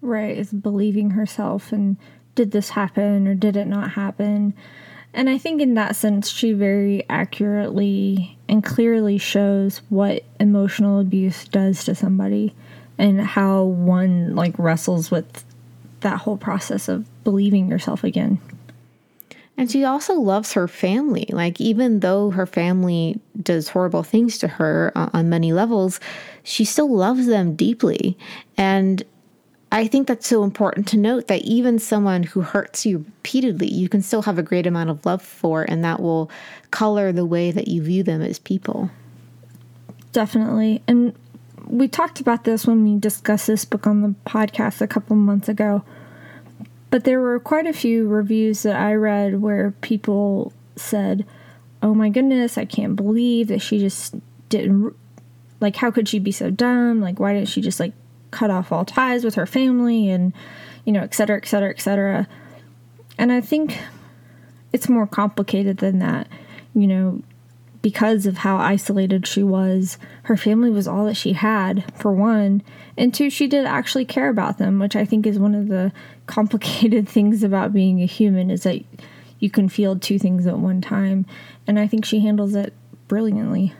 Right, 0.00 0.36
is 0.36 0.52
believing 0.52 1.10
herself 1.10 1.72
and 1.72 1.96
did 2.34 2.52
this 2.52 2.70
happen 2.70 3.26
or 3.26 3.34
did 3.34 3.56
it 3.56 3.66
not 3.66 3.90
happen? 3.92 4.54
And 5.12 5.28
I 5.28 5.38
think 5.38 5.60
in 5.60 5.74
that 5.74 5.96
sense, 5.96 6.30
she 6.30 6.52
very 6.52 7.04
accurately 7.10 8.38
and 8.48 8.62
clearly 8.62 9.18
shows 9.18 9.78
what 9.88 10.22
emotional 10.38 11.00
abuse 11.00 11.46
does 11.48 11.84
to 11.84 11.94
somebody 11.96 12.54
and 12.96 13.20
how 13.20 13.64
one 13.64 14.36
like 14.36 14.54
wrestles 14.58 15.10
with 15.10 15.44
that 16.00 16.18
whole 16.18 16.36
process 16.36 16.88
of 16.88 17.06
believing 17.24 17.68
yourself 17.68 18.04
again. 18.04 18.40
And 19.56 19.70
she 19.70 19.84
also 19.84 20.14
loves 20.14 20.54
her 20.54 20.66
family. 20.66 21.26
Like, 21.28 21.60
even 21.60 22.00
though 22.00 22.30
her 22.30 22.46
family 22.46 23.20
does 23.42 23.68
horrible 23.68 24.02
things 24.02 24.38
to 24.38 24.48
her 24.48 24.90
uh, 24.94 25.10
on 25.12 25.28
many 25.28 25.52
levels, 25.52 26.00
she 26.42 26.64
still 26.64 26.94
loves 26.94 27.26
them 27.26 27.56
deeply. 27.56 28.16
And 28.56 29.02
I 29.72 29.86
think 29.86 30.08
that's 30.08 30.26
so 30.26 30.42
important 30.44 30.88
to 30.88 30.96
note 30.96 31.28
that 31.28 31.42
even 31.42 31.78
someone 31.78 32.22
who 32.22 32.40
hurts 32.40 32.86
you 32.86 32.98
repeatedly, 32.98 33.68
you 33.68 33.88
can 33.88 34.02
still 34.02 34.22
have 34.22 34.38
a 34.38 34.42
great 34.42 34.66
amount 34.66 34.90
of 34.90 35.04
love 35.04 35.22
for, 35.22 35.62
and 35.68 35.84
that 35.84 36.00
will 36.00 36.30
color 36.70 37.12
the 37.12 37.26
way 37.26 37.50
that 37.50 37.68
you 37.68 37.82
view 37.82 38.02
them 38.02 38.22
as 38.22 38.38
people. 38.38 38.90
Definitely. 40.12 40.82
And 40.88 41.14
we 41.66 41.86
talked 41.86 42.20
about 42.20 42.44
this 42.44 42.66
when 42.66 42.82
we 42.82 42.98
discussed 42.98 43.46
this 43.46 43.64
book 43.64 43.86
on 43.86 44.02
the 44.02 44.14
podcast 44.26 44.80
a 44.80 44.88
couple 44.88 45.14
months 45.14 45.48
ago. 45.48 45.84
But 46.90 47.04
there 47.04 47.20
were 47.20 47.38
quite 47.38 47.66
a 47.66 47.72
few 47.72 48.08
reviews 48.08 48.62
that 48.64 48.76
I 48.76 48.94
read 48.94 49.40
where 49.40 49.72
people 49.80 50.52
said, 50.76 51.24
Oh 51.82 51.94
my 51.94 52.10
goodness, 52.10 52.58
I 52.58 52.64
can't 52.64 52.96
believe 52.96 53.48
that 53.48 53.62
she 53.62 53.78
just 53.78 54.14
didn't. 54.48 54.94
Like, 55.60 55.76
how 55.76 55.90
could 55.90 56.08
she 56.08 56.18
be 56.18 56.32
so 56.32 56.50
dumb? 56.50 57.00
Like, 57.00 57.20
why 57.20 57.32
didn't 57.32 57.48
she 57.48 57.60
just, 57.60 57.80
like, 57.80 57.92
cut 58.30 58.50
off 58.50 58.72
all 58.72 58.84
ties 58.84 59.24
with 59.24 59.34
her 59.34 59.46
family 59.46 60.10
and, 60.10 60.32
you 60.84 60.92
know, 60.92 61.00
et 61.00 61.14
cetera, 61.14 61.36
et 61.36 61.46
cetera, 61.46 61.70
et 61.70 61.80
cetera. 61.80 62.28
And 63.18 63.32
I 63.32 63.40
think 63.40 63.78
it's 64.72 64.88
more 64.88 65.06
complicated 65.06 65.78
than 65.78 65.98
that. 65.98 66.28
You 66.74 66.86
know, 66.86 67.22
because 67.82 68.26
of 68.26 68.38
how 68.38 68.58
isolated 68.58 69.26
she 69.26 69.42
was, 69.42 69.98
her 70.24 70.36
family 70.36 70.70
was 70.70 70.86
all 70.86 71.06
that 71.06 71.16
she 71.16 71.32
had, 71.32 71.92
for 71.96 72.12
one. 72.12 72.62
And 72.96 73.14
two, 73.14 73.30
she 73.30 73.46
did 73.46 73.64
actually 73.64 74.04
care 74.04 74.28
about 74.28 74.58
them, 74.58 74.78
which 74.78 74.96
I 74.96 75.04
think 75.04 75.26
is 75.26 75.38
one 75.38 75.54
of 75.54 75.68
the 75.68 75.92
complicated 76.26 77.08
things 77.08 77.42
about 77.42 77.72
being 77.72 78.02
a 78.02 78.06
human 78.06 78.50
is 78.50 78.62
that 78.64 78.82
you 79.38 79.50
can 79.50 79.68
feel 79.68 79.98
two 79.98 80.18
things 80.18 80.46
at 80.46 80.58
one 80.58 80.80
time. 80.80 81.24
And 81.66 81.78
I 81.78 81.86
think 81.86 82.04
she 82.04 82.20
handles 82.20 82.54
it 82.54 82.74
brilliantly. 83.08 83.72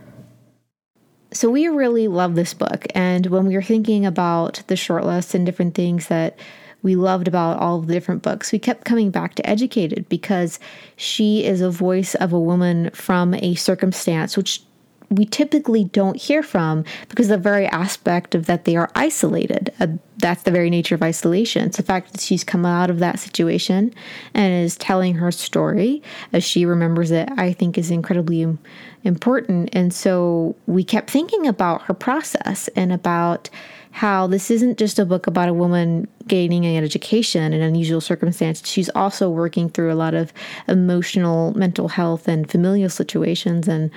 So 1.32 1.48
we 1.48 1.68
really 1.68 2.08
love 2.08 2.34
this 2.34 2.54
book. 2.54 2.86
And 2.94 3.26
when 3.26 3.46
we 3.46 3.54
were 3.54 3.62
thinking 3.62 4.04
about 4.04 4.62
the 4.66 4.74
shortlist 4.74 5.34
and 5.34 5.46
different 5.46 5.74
things 5.74 6.08
that 6.08 6.38
we 6.82 6.96
loved 6.96 7.28
about 7.28 7.58
all 7.58 7.78
of 7.78 7.86
the 7.86 7.92
different 7.92 8.22
books, 8.22 8.52
we 8.52 8.58
kept 8.58 8.84
coming 8.84 9.10
back 9.10 9.34
to 9.34 9.48
Educated 9.48 10.08
because 10.08 10.58
she 10.96 11.44
is 11.44 11.60
a 11.60 11.70
voice 11.70 12.14
of 12.16 12.32
a 12.32 12.40
woman 12.40 12.90
from 12.90 13.34
a 13.34 13.54
circumstance 13.54 14.36
which 14.36 14.62
we 15.10 15.26
typically 15.26 15.84
don't 15.84 16.16
hear 16.16 16.42
from 16.42 16.84
because 17.08 17.28
the 17.28 17.36
very 17.36 17.66
aspect 17.66 18.34
of 18.34 18.46
that 18.46 18.64
they 18.64 18.76
are 18.76 18.90
isolated. 18.94 19.72
Uh, 19.80 19.88
that's 20.18 20.44
the 20.44 20.52
very 20.52 20.70
nature 20.70 20.94
of 20.94 21.02
isolation. 21.02 21.66
It's 21.66 21.78
the 21.78 21.82
fact 21.82 22.12
that 22.12 22.20
she's 22.20 22.44
come 22.44 22.64
out 22.64 22.90
of 22.90 23.00
that 23.00 23.18
situation 23.18 23.92
and 24.34 24.64
is 24.64 24.76
telling 24.76 25.14
her 25.14 25.32
story 25.32 26.02
as 26.32 26.44
she 26.44 26.64
remembers 26.64 27.10
it, 27.10 27.28
I 27.36 27.52
think 27.52 27.76
is 27.76 27.90
incredibly 27.90 28.56
important. 29.02 29.70
And 29.72 29.92
so 29.92 30.54
we 30.66 30.84
kept 30.84 31.10
thinking 31.10 31.46
about 31.46 31.82
her 31.82 31.94
process 31.94 32.68
and 32.76 32.92
about 32.92 33.50
how 33.92 34.28
this 34.28 34.50
isn't 34.52 34.78
just 34.78 35.00
a 35.00 35.04
book 35.04 35.26
about 35.26 35.48
a 35.48 35.54
woman 35.54 36.06
gaining 36.28 36.64
an 36.64 36.84
education 36.84 37.52
in 37.52 37.60
unusual 37.60 38.00
circumstances. 38.00 38.68
She's 38.68 38.88
also 38.90 39.28
working 39.28 39.68
through 39.68 39.92
a 39.92 39.94
lot 39.94 40.14
of 40.14 40.32
emotional, 40.68 41.52
mental 41.56 41.88
health, 41.88 42.28
and 42.28 42.48
familial 42.48 42.90
situations. 42.90 43.66
And 43.66 43.90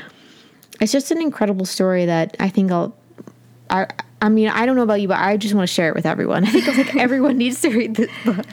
it's 0.82 0.92
just 0.92 1.12
an 1.12 1.22
incredible 1.22 1.66
story 1.66 2.06
that 2.06 2.36
I 2.40 2.50
think 2.50 2.72
I'll. 2.72 2.96
I 3.70 3.88
I 4.22 4.30
mean 4.30 4.50
I 4.50 4.66
don't 4.66 4.76
know 4.76 4.84
about 4.84 5.02
you, 5.02 5.08
but 5.08 5.20
I 5.20 5.38
just 5.38 5.54
want 5.54 5.68
to 5.68 5.74
share 5.74 5.90
it 5.90 5.96
with 5.96 6.06
everyone. 6.06 6.46
I 6.48 6.52
think 6.52 6.68
like 6.68 6.96
everyone 6.98 7.38
needs 7.38 7.62
to 7.62 7.70
read 7.70 7.96
this 7.96 8.12
book. 8.26 8.46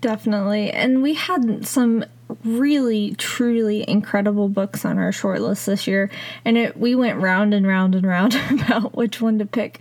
Definitely, 0.00 0.70
and 0.70 1.02
we 1.02 1.14
had 1.14 1.66
some 1.66 2.04
really 2.44 3.14
truly 3.14 3.88
incredible 3.88 4.48
books 4.48 4.84
on 4.84 4.98
our 4.98 5.12
short 5.12 5.40
list 5.40 5.66
this 5.66 5.86
year 5.86 6.10
and 6.44 6.56
it 6.56 6.76
we 6.76 6.94
went 6.94 7.20
round 7.20 7.54
and 7.54 7.66
round 7.66 7.94
and 7.94 8.04
round 8.04 8.34
about 8.50 8.96
which 8.96 9.20
one 9.20 9.38
to 9.38 9.46
pick 9.46 9.80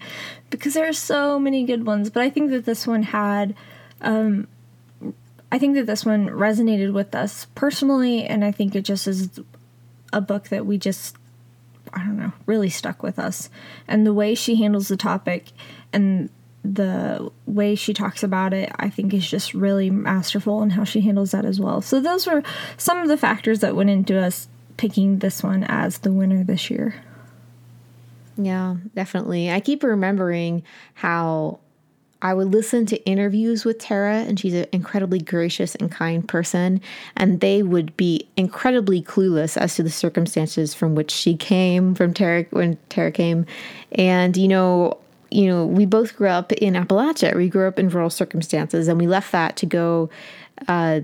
because 0.49 0.73
there 0.73 0.87
are 0.87 0.93
so 0.93 1.39
many 1.39 1.63
good 1.63 1.85
ones 1.85 2.09
but 2.09 2.21
i 2.21 2.29
think 2.29 2.51
that 2.51 2.65
this 2.65 2.85
one 2.85 3.01
had 3.01 3.55
um 4.01 4.47
i 5.51 5.57
think 5.57 5.75
that 5.75 5.87
this 5.87 6.05
one 6.05 6.27
resonated 6.27 6.93
with 6.93 7.15
us 7.15 7.47
personally 7.55 8.23
and 8.23 8.45
i 8.45 8.51
think 8.51 8.75
it 8.75 8.83
just 8.83 9.07
is 9.07 9.39
a 10.13 10.21
book 10.21 10.49
that 10.49 10.65
we 10.65 10.77
just 10.77 11.15
I 11.93 11.99
don't 11.99 12.17
know, 12.17 12.33
really 12.45 12.69
stuck 12.69 13.03
with 13.03 13.19
us. 13.19 13.49
And 13.87 14.05
the 14.05 14.13
way 14.13 14.35
she 14.35 14.55
handles 14.55 14.87
the 14.87 14.97
topic 14.97 15.51
and 15.93 16.29
the 16.63 17.31
way 17.45 17.75
she 17.75 17.93
talks 17.93 18.23
about 18.23 18.53
it, 18.53 18.71
I 18.77 18.89
think 18.89 19.13
is 19.13 19.29
just 19.29 19.53
really 19.53 19.89
masterful 19.89 20.63
in 20.63 20.71
how 20.71 20.83
she 20.83 21.01
handles 21.01 21.31
that 21.31 21.45
as 21.45 21.59
well. 21.59 21.81
So 21.81 21.99
those 21.99 22.25
were 22.25 22.43
some 22.77 22.97
of 22.97 23.07
the 23.07 23.17
factors 23.17 23.59
that 23.59 23.75
went 23.75 23.89
into 23.89 24.19
us 24.19 24.47
picking 24.77 25.19
this 25.19 25.43
one 25.43 25.63
as 25.63 25.99
the 25.99 26.11
winner 26.11 26.43
this 26.43 26.69
year. 26.69 26.95
Yeah, 28.37 28.77
definitely. 28.95 29.49
I 29.51 29.59
keep 29.59 29.83
remembering 29.83 30.63
how 30.95 31.59
I 32.25 32.33
would 32.33 32.51
listen 32.51 32.87
to 32.87 33.05
interviews 33.05 33.65
with 33.65 33.77
Tara, 33.77 34.15
and 34.15 34.39
she's 34.39 34.55
an 34.55 34.65
incredibly 34.71 35.19
gracious 35.19 35.75
and 35.75 35.91
kind 35.91 36.27
person. 36.27 36.81
And 37.15 37.39
they 37.39 37.61
would 37.61 37.95
be 37.97 38.27
incredibly 38.35 39.03
clueless 39.03 39.57
as 39.57 39.75
to 39.75 39.83
the 39.83 39.91
circumstances 39.91 40.73
from 40.73 40.95
which 40.95 41.11
she 41.11 41.37
came, 41.37 41.93
from 41.93 42.15
Tara 42.15 42.47
when 42.49 42.79
Tara 42.89 43.11
came. 43.11 43.45
And 43.91 44.35
you 44.35 44.47
know, 44.47 44.97
you 45.29 45.45
know, 45.45 45.67
we 45.67 45.85
both 45.85 46.15
grew 46.15 46.29
up 46.29 46.51
in 46.53 46.73
Appalachia. 46.73 47.35
We 47.35 47.47
grew 47.47 47.67
up 47.67 47.77
in 47.77 47.89
rural 47.89 48.09
circumstances, 48.09 48.87
and 48.87 48.97
we 48.97 49.05
left 49.05 49.31
that 49.31 49.55
to 49.57 49.67
go 49.67 50.09
uh, 50.67 51.01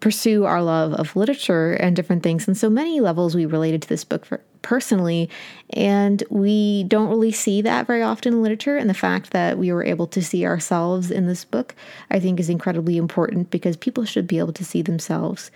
pursue 0.00 0.44
our 0.44 0.62
love 0.62 0.92
of 0.92 1.16
literature 1.16 1.72
and 1.72 1.96
different 1.96 2.22
things. 2.22 2.46
And 2.46 2.58
so 2.58 2.68
many 2.68 3.00
levels 3.00 3.34
we 3.34 3.46
related 3.46 3.80
to 3.80 3.88
this 3.88 4.04
book 4.04 4.26
for, 4.26 4.42
personally. 4.62 5.28
And 5.70 6.22
we 6.30 6.84
don't 6.84 7.08
really 7.08 7.32
see 7.32 7.62
that 7.62 7.86
very 7.86 8.02
often 8.02 8.34
in 8.34 8.42
literature. 8.42 8.76
And 8.76 8.90
the 8.90 8.94
fact 8.94 9.30
that 9.30 9.58
we 9.58 9.72
were 9.72 9.84
able 9.84 10.06
to 10.08 10.22
see 10.22 10.44
ourselves 10.44 11.10
in 11.10 11.26
this 11.26 11.44
book, 11.44 11.74
I 12.10 12.20
think, 12.20 12.40
is 12.40 12.48
incredibly 12.48 12.96
important 12.96 13.50
because 13.50 13.76
people 13.76 14.04
should 14.04 14.26
be 14.26 14.38
able 14.38 14.52
to 14.54 14.64
see 14.64 14.82
themselves, 14.82 15.50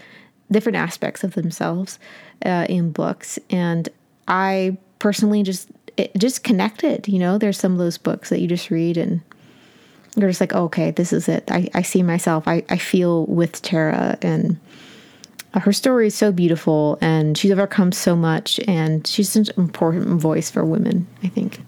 different 0.50 0.76
aspects 0.76 1.25
of 1.25 1.34
themselves 1.34 1.99
uh, 2.44 2.66
in 2.68 2.92
books. 2.92 3.38
And 3.50 3.88
I 4.28 4.76
personally 4.99 5.42
just 5.42 5.68
it 5.96 6.12
just 6.16 6.42
connected. 6.42 7.08
You 7.08 7.18
know, 7.18 7.38
there's 7.38 7.58
some 7.58 7.73
of 7.73 7.78
those 7.78 7.99
books 7.99 8.30
that 8.30 8.40
you 8.40 8.49
just 8.49 8.70
read 8.70 8.96
and 8.96 9.20
you're 10.16 10.28
just 10.28 10.40
like, 10.40 10.54
oh, 10.54 10.64
okay, 10.64 10.90
this 10.90 11.12
is 11.12 11.28
it. 11.28 11.50
I, 11.50 11.68
I 11.75 11.82
see 11.82 12.02
myself. 12.02 12.46
I, 12.46 12.64
I 12.68 12.78
feel 12.78 13.26
with 13.26 13.61
Tara 13.62 14.16
and 14.23 14.58
her 15.61 15.73
story 15.73 16.08
is 16.08 16.14
so 16.14 16.32
beautiful 16.32 16.99
and 17.00 17.38
she's 17.38 17.52
overcome 17.52 17.92
so 17.92 18.16
much 18.16 18.58
and 18.66 19.06
she's 19.06 19.30
such 19.30 19.49
an 19.50 19.54
important 19.62 20.20
voice 20.20 20.50
for 20.50 20.64
women, 20.64 21.06
I 21.23 21.28
think. 21.28 21.61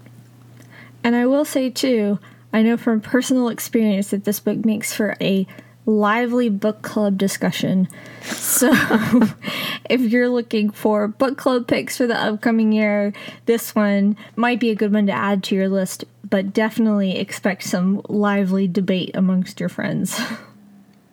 And 1.05 1.15
I 1.15 1.27
will 1.27 1.45
say 1.45 1.71
too, 1.71 2.19
I 2.53 2.63
know 2.63 2.77
from 2.77 3.01
personal 3.01 3.49
experience 3.49 4.11
that 4.11 4.25
this 4.25 4.41
book 4.41 4.65
makes 4.65 4.93
for 4.93 5.17
a 5.21 5.47
lively 5.85 6.49
book 6.49 6.83
club 6.83 7.17
discussion. 7.17 7.89
So 8.23 8.73
if 9.91 10.01
you're 10.01 10.29
looking 10.29 10.71
for 10.71 11.07
book 11.07 11.39
club 11.39 11.69
picks 11.69 11.97
for 11.97 12.09
the 12.09 12.21
upcoming 12.21 12.73
year, 12.73 13.13
this 13.47 13.75
one 13.75 14.17
might 14.35 14.59
be 14.59 14.71
a 14.71 14.75
good 14.75 14.93
one 14.93 15.07
to 15.07 15.13
add 15.13 15.45
to 15.45 15.55
your 15.55 15.69
list, 15.69 16.05
but 16.29 16.53
definitely 16.53 17.19
expect 17.19 17.63
some 17.63 18.03
lively 18.09 18.67
debate 18.67 19.13
amongst 19.15 19.61
your 19.61 19.69
friends. 19.69 20.21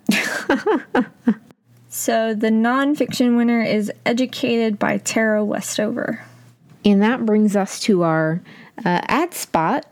So 1.95 2.33
the 2.33 2.49
nonfiction 2.49 3.37
winner 3.37 3.61
is 3.61 3.91
Educated 4.03 4.79
by 4.79 4.97
Tara 4.97 5.45
Westover. 5.45 6.25
And 6.83 7.03
that 7.03 7.23
brings 7.23 7.55
us 7.55 7.79
to 7.81 8.01
our 8.01 8.41
uh, 8.83 9.01
ad 9.03 9.35
spot. 9.35 9.85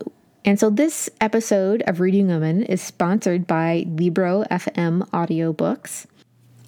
And 0.43 0.60
so 0.60 0.72
this 0.72 1.12
episode 1.22 1.84
of 1.86 2.00
Reading 2.00 2.29
Women 2.29 2.63
is 2.63 2.81
sponsored 2.81 3.46
by 3.46 3.86
Libro 3.88 4.46
FM 4.50 5.08
audiobooks. 5.12 6.08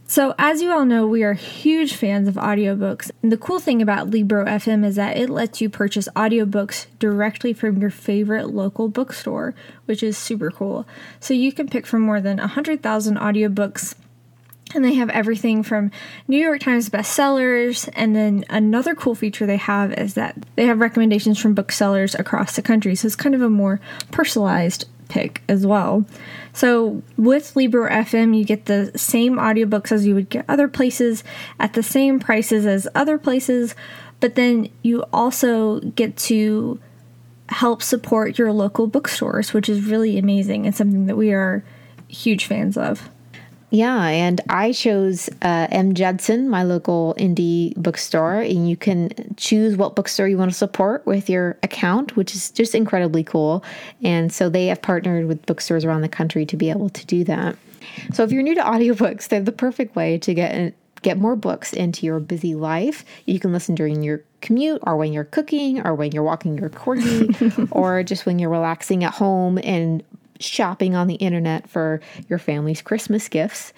So, 0.06 0.36
as 0.38 0.62
you 0.62 0.72
all 0.72 0.86
know, 0.86 1.08
we 1.08 1.24
are 1.24 1.34
huge 1.34 1.96
fans 1.96 2.28
of 2.28 2.36
audiobooks. 2.36 3.10
And 3.24 3.32
the 3.32 3.38
cool 3.38 3.60
thing 3.60 3.82
about 3.82 4.12
Libro 4.12 4.46
FM 4.46 4.86
is 4.86 4.98
that 4.98 5.18
it 5.18 5.32
lets 5.32 5.62
you 5.62 5.68
purchase 5.68 6.08
audiobooks 6.16 6.86
directly 7.00 7.54
from 7.54 7.82
your 7.82 7.90
favorite 7.90 8.54
local 8.54 8.88
bookstore, 8.88 9.56
which 9.86 10.04
is 10.04 10.16
super 10.16 10.52
cool. 10.52 10.86
So, 11.20 11.34
you 11.34 11.52
can 11.52 11.68
pick 11.68 11.88
from 11.88 12.04
more 12.04 12.22
than 12.22 12.38
100,000 12.38 13.18
audiobooks 13.18 13.96
And 14.74 14.84
they 14.84 14.96
have 14.96 15.10
everything 15.10 15.64
from 15.64 15.92
New 16.28 16.38
York 16.38 16.62
Times 16.62 16.90
bestsellers. 16.90 17.90
And 17.94 18.16
then 18.16 18.46
another 18.50 18.96
cool 18.96 19.16
feature 19.16 19.46
they 19.46 19.58
have 19.58 19.94
is 19.94 20.16
that 20.16 20.36
they 20.56 20.66
have 20.66 20.80
recommendations 20.80 21.40
from 21.40 21.54
booksellers 21.54 22.16
across 22.16 22.56
the 22.56 22.62
country. 22.62 22.96
So 22.96 23.06
it's 23.06 23.16
kind 23.16 23.36
of 23.36 23.42
a 23.42 23.50
more 23.50 23.80
personalized 24.12 24.86
pick 25.10 25.44
as 25.48 25.66
well. 25.66 26.06
So 26.54 27.04
with 27.18 27.56
Libro 27.56 27.90
FM, 27.90 28.38
you 28.38 28.44
get 28.44 28.66
the 28.66 28.92
same 28.96 29.36
audiobooks 29.36 29.92
as 29.92 30.06
you 30.08 30.16
would 30.16 30.30
get 30.30 30.46
other 30.48 30.68
places 30.68 31.24
at 31.60 31.74
the 31.74 31.84
same 31.84 32.20
prices 32.20 32.66
as 32.66 32.88
other 32.96 33.18
places, 33.18 33.76
but 34.20 34.36
then 34.36 34.70
you 34.82 35.04
also 35.14 35.82
get 35.82 36.18
to 36.18 36.80
help 37.50 37.84
support 37.84 38.40
your 38.40 38.52
local 38.52 38.88
bookstores, 38.88 39.54
which 39.54 39.70
is 39.70 39.86
really 39.86 40.18
amazing 40.18 40.66
and 40.66 40.76
something 40.76 41.06
that 41.08 41.18
we 41.18 41.32
are 41.32 41.64
huge 42.08 42.46
fans 42.46 42.78
of. 42.78 43.10
Yeah, 43.74 44.06
and 44.06 44.40
I 44.50 44.72
chose 44.72 45.30
uh, 45.42 45.66
M. 45.72 45.96
Judson, 45.96 46.48
my 46.48 46.62
local 46.62 47.16
indie 47.18 47.76
bookstore, 47.76 48.36
and 48.36 48.70
you 48.70 48.78
can 48.78 49.34
choose 49.36 49.76
what 49.76 49.96
bookstore 49.96 50.28
you 50.28 50.38
want 50.38 50.52
to 50.52 50.56
support 50.56 51.04
with 51.08 51.28
your 51.28 51.58
account, 51.64 52.16
which 52.16 52.36
is 52.36 52.52
just 52.52 52.76
incredibly 52.76 53.24
cool. 53.24 53.64
And 54.04 54.32
so 54.32 54.48
they 54.48 54.68
have 54.68 54.84
partnered 54.84 55.26
with 55.26 55.44
bookstores 55.48 55.86
around 55.86 56.02
the 56.02 56.08
country 56.08 56.46
to 56.46 56.56
be 56.56 56.70
able 56.70 56.90
to 56.90 57.06
do 57.08 57.24
that. 57.24 57.58
So 58.14 58.24
if 58.24 58.32
you're 58.32 58.44
new 58.44 58.54
to 58.54 58.62
audiobooks, 58.62 59.28
they're 59.28 59.42
the 59.42 59.52
perfect 59.52 59.96
way 59.96 60.20
to 60.20 60.36
get 60.36 60.76
get 61.02 61.18
more 61.18 61.36
books 61.36 61.74
into 61.74 62.06
your 62.06 62.20
busy 62.20 62.54
life. 62.54 63.04
You 63.26 63.40
can 63.40 63.52
listen 63.52 63.74
during 63.74 64.04
your 64.04 64.24
commute 64.42 64.82
or 64.84 64.98
when 64.98 65.14
you're 65.14 65.24
cooking 65.24 65.86
or 65.86 65.96
when 65.96 66.12
you're 66.12 66.24
walking 66.24 66.60
your 66.60 66.70
corgi 66.70 67.68
or 67.72 68.04
just 68.04 68.28
when 68.28 68.38
you're 68.38 68.52
relaxing 68.52 69.04
at 69.04 69.14
home 69.14 69.60
and 69.64 70.04
shopping 70.40 70.96
on 70.96 71.08
the 71.08 71.16
internet 71.16 71.70
for 71.70 72.02
your 72.30 72.40
family's 72.40 72.82
Christmas 72.82 73.28
gifts. 73.30 73.74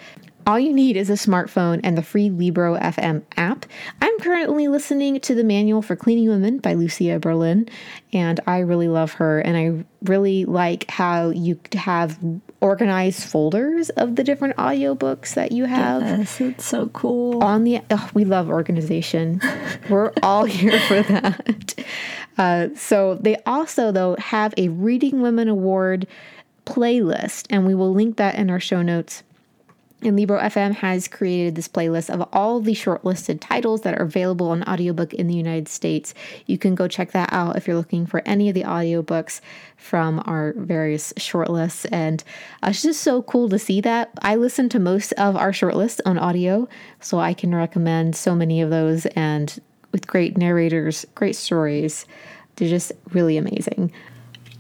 All 0.48 0.60
you 0.60 0.74
need 0.74 0.96
is 0.96 1.10
a 1.10 1.14
smartphone 1.14 1.80
and 1.84 1.98
the 1.98 2.04
free 2.04 2.30
Libro 2.30 2.78
FM 2.78 3.24
app. 3.36 3.66
I'm 4.00 4.20
currently 4.20 4.68
listening 4.68 5.20
to 5.22 5.34
The 5.34 5.44
Manual 5.44 5.82
for 5.82 5.96
Cleaning 5.96 6.30
Women 6.30 6.60
by 6.60 6.76
Lucia 6.76 7.18
Berlin, 7.18 7.68
and 8.14 8.40
I 8.46 8.60
really 8.60 8.88
love 8.88 9.14
her. 9.14 9.40
And 9.40 9.58
I 9.58 9.84
really 10.08 10.46
like 10.46 10.88
how 10.88 11.30
you 11.30 11.60
have 11.74 12.20
organized 12.62 13.24
folders 13.24 13.90
of 13.92 14.18
the 14.18 14.24
different 14.24 14.56
audiobooks 14.58 15.34
that 15.34 15.52
you 15.52 15.66
have. 15.66 16.04
Yes, 16.04 16.40
it's 16.40 16.66
so 16.66 16.90
cool. 16.90 17.44
On 17.44 17.64
the 17.64 17.82
oh, 17.90 18.12
we 18.14 18.24
love 18.24 18.48
organization. 18.48 19.42
We're 19.90 20.14
all 20.22 20.46
here 20.46 20.80
for 20.82 21.02
that. 21.02 21.74
Uh, 22.38 22.68
so 22.76 23.16
they 23.16 23.38
also 23.46 23.92
though 23.92 24.16
have 24.20 24.54
a 24.58 24.68
Reading 24.68 25.22
Women 25.22 25.48
Award 25.48 26.06
playlist, 26.66 27.48
and 27.50 27.66
we 27.66 27.76
will 27.76 27.94
link 27.94 28.18
that 28.18 28.36
in 28.36 28.50
our 28.50 28.60
show 28.60 28.82
notes. 28.82 29.24
And 30.02 30.16
Libro 30.16 30.40
FM 30.40 30.76
has 30.76 31.08
created 31.08 31.56
this 31.56 31.68
playlist 31.68 32.12
of 32.12 32.28
all 32.32 32.60
the 32.60 32.74
shortlisted 32.74 33.40
titles 33.40 33.82
that 33.82 33.96
are 34.00 34.04
available 34.04 34.50
on 34.50 34.62
audiobook 34.64 35.14
in 35.14 35.28
the 35.28 35.34
United 35.34 35.68
States. 35.68 36.14
You 36.46 36.58
can 36.58 36.76
go 36.76 36.88
check 36.88 37.12
that 37.14 37.32
out 37.32 37.56
if 37.56 37.66
you're 37.66 37.78
looking 37.78 38.06
for 38.06 38.22
any 38.26 38.50
of 38.50 38.54
the 38.54 38.64
audiobooks 38.64 39.42
from 39.78 40.22
our 40.26 40.54
various 40.58 41.12
shortlists. 41.14 41.88
And 41.92 42.24
uh, 42.62 42.68
it's 42.68 42.84
just 42.84 43.02
so 43.02 43.24
cool 43.24 43.50
to 43.50 43.58
see 43.58 43.82
that. 43.82 44.12
I 44.22 44.36
listen 44.36 44.70
to 44.70 44.80
most 44.80 45.12
of 45.14 45.36
our 45.36 45.52
shortlists 45.52 46.02
on 46.06 46.20
audio, 46.20 46.68
so 47.00 47.20
I 47.20 47.34
can 47.34 47.56
recommend 47.56 48.16
so 48.16 48.36
many 48.36 48.62
of 48.62 48.70
those 48.70 49.06
and 49.08 49.60
with 49.92 50.06
great 50.06 50.38
narrators, 50.38 51.06
great 51.16 51.38
stories. 51.38 52.06
They're 52.58 52.70
just 52.70 52.92
really 53.12 53.38
amazing. 53.38 53.92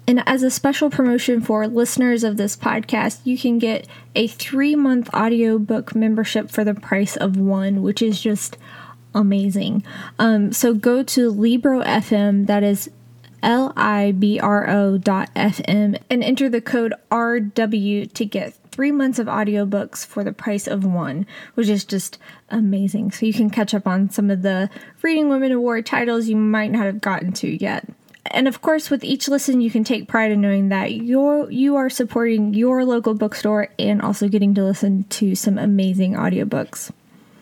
And 0.07 0.21
as 0.27 0.43
a 0.43 0.51
special 0.51 0.89
promotion 0.89 1.41
for 1.41 1.67
listeners 1.67 2.23
of 2.23 2.37
this 2.37 2.55
podcast, 2.55 3.19
you 3.23 3.37
can 3.37 3.57
get 3.57 3.87
a 4.15 4.27
three 4.27 4.75
month 4.75 5.09
audiobook 5.13 5.95
membership 5.95 6.51
for 6.51 6.63
the 6.63 6.75
price 6.75 7.17
of 7.17 7.37
one, 7.37 7.81
which 7.81 8.01
is 8.01 8.21
just 8.21 8.57
amazing. 9.15 9.83
Um, 10.19 10.51
so 10.51 10.73
go 10.73 11.01
to 11.03 11.29
Libro 11.29 11.81
FM, 11.81 12.45
that 12.45 12.63
is 12.63 12.89
L 13.41 13.73
I 13.75 14.11
B 14.11 14.39
R 14.39 14.69
O 14.69 14.97
dot 14.97 15.33
FM, 15.35 15.99
and 16.09 16.23
enter 16.23 16.49
the 16.49 16.61
code 16.61 16.93
RW 17.09 18.11
to 18.13 18.25
get 18.25 18.55
three 18.71 18.91
months 18.91 19.19
of 19.19 19.27
audiobooks 19.27 20.05
for 20.05 20.23
the 20.23 20.33
price 20.33 20.67
of 20.67 20.83
one, 20.83 21.25
which 21.55 21.69
is 21.69 21.85
just 21.85 22.19
amazing. 22.49 23.11
So 23.11 23.25
you 23.25 23.33
can 23.33 23.49
catch 23.49 23.73
up 23.73 23.87
on 23.87 24.09
some 24.09 24.29
of 24.29 24.41
the 24.41 24.69
Reading 25.01 25.29
Women 25.29 25.51
Award 25.51 25.85
titles 25.85 26.27
you 26.27 26.35
might 26.35 26.71
not 26.71 26.85
have 26.85 27.01
gotten 27.01 27.31
to 27.33 27.47
yet 27.47 27.87
and 28.31 28.47
of 28.47 28.61
course 28.61 28.89
with 28.89 29.03
each 29.03 29.27
listen 29.27 29.61
you 29.61 29.69
can 29.69 29.83
take 29.83 30.07
pride 30.07 30.31
in 30.31 30.41
knowing 30.41 30.69
that 30.69 30.93
you're 30.93 31.49
you 31.51 31.75
are 31.75 31.89
supporting 31.89 32.53
your 32.53 32.83
local 32.83 33.13
bookstore 33.13 33.69
and 33.77 34.01
also 34.01 34.27
getting 34.27 34.53
to 34.55 34.63
listen 34.63 35.03
to 35.05 35.35
some 35.35 35.57
amazing 35.57 36.13
audiobooks. 36.13 36.91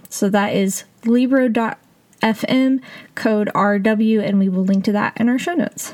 So 0.09 0.29
that 0.29 0.53
is 0.53 0.83
libro.fm 1.05 2.81
code 3.15 3.49
rw 3.55 4.23
and 4.23 4.39
we 4.39 4.49
will 4.49 4.65
link 4.65 4.83
to 4.85 4.91
that 4.91 5.19
in 5.19 5.29
our 5.29 5.39
show 5.39 5.53
notes. 5.53 5.93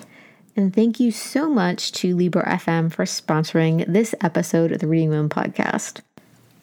And 0.56 0.74
thank 0.74 1.00
you 1.00 1.12
so 1.12 1.50
much 1.50 1.92
to 1.94 2.16
libro 2.16 2.44
fm 2.44 2.92
for 2.92 3.06
sponsoring 3.06 3.86
this 3.88 4.16
episode 4.22 4.72
of 4.72 4.80
the 4.80 4.88
reading 4.88 5.10
room 5.10 5.30
podcast. 5.30 6.02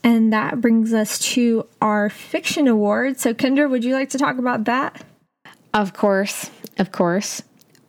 And 0.02 0.32
that 0.32 0.60
brings 0.60 0.92
us 0.92 1.18
to 1.32 1.66
our 1.80 2.10
fiction 2.10 2.68
award 2.68 3.20
so 3.20 3.32
kendra 3.32 3.70
would 3.70 3.84
you 3.84 3.94
like 3.94 4.10
to 4.10 4.18
talk 4.18 4.38
about 4.38 4.64
that? 4.64 5.04
Of 5.72 5.94
course 5.94 6.50
of 6.78 6.92
course 6.92 7.42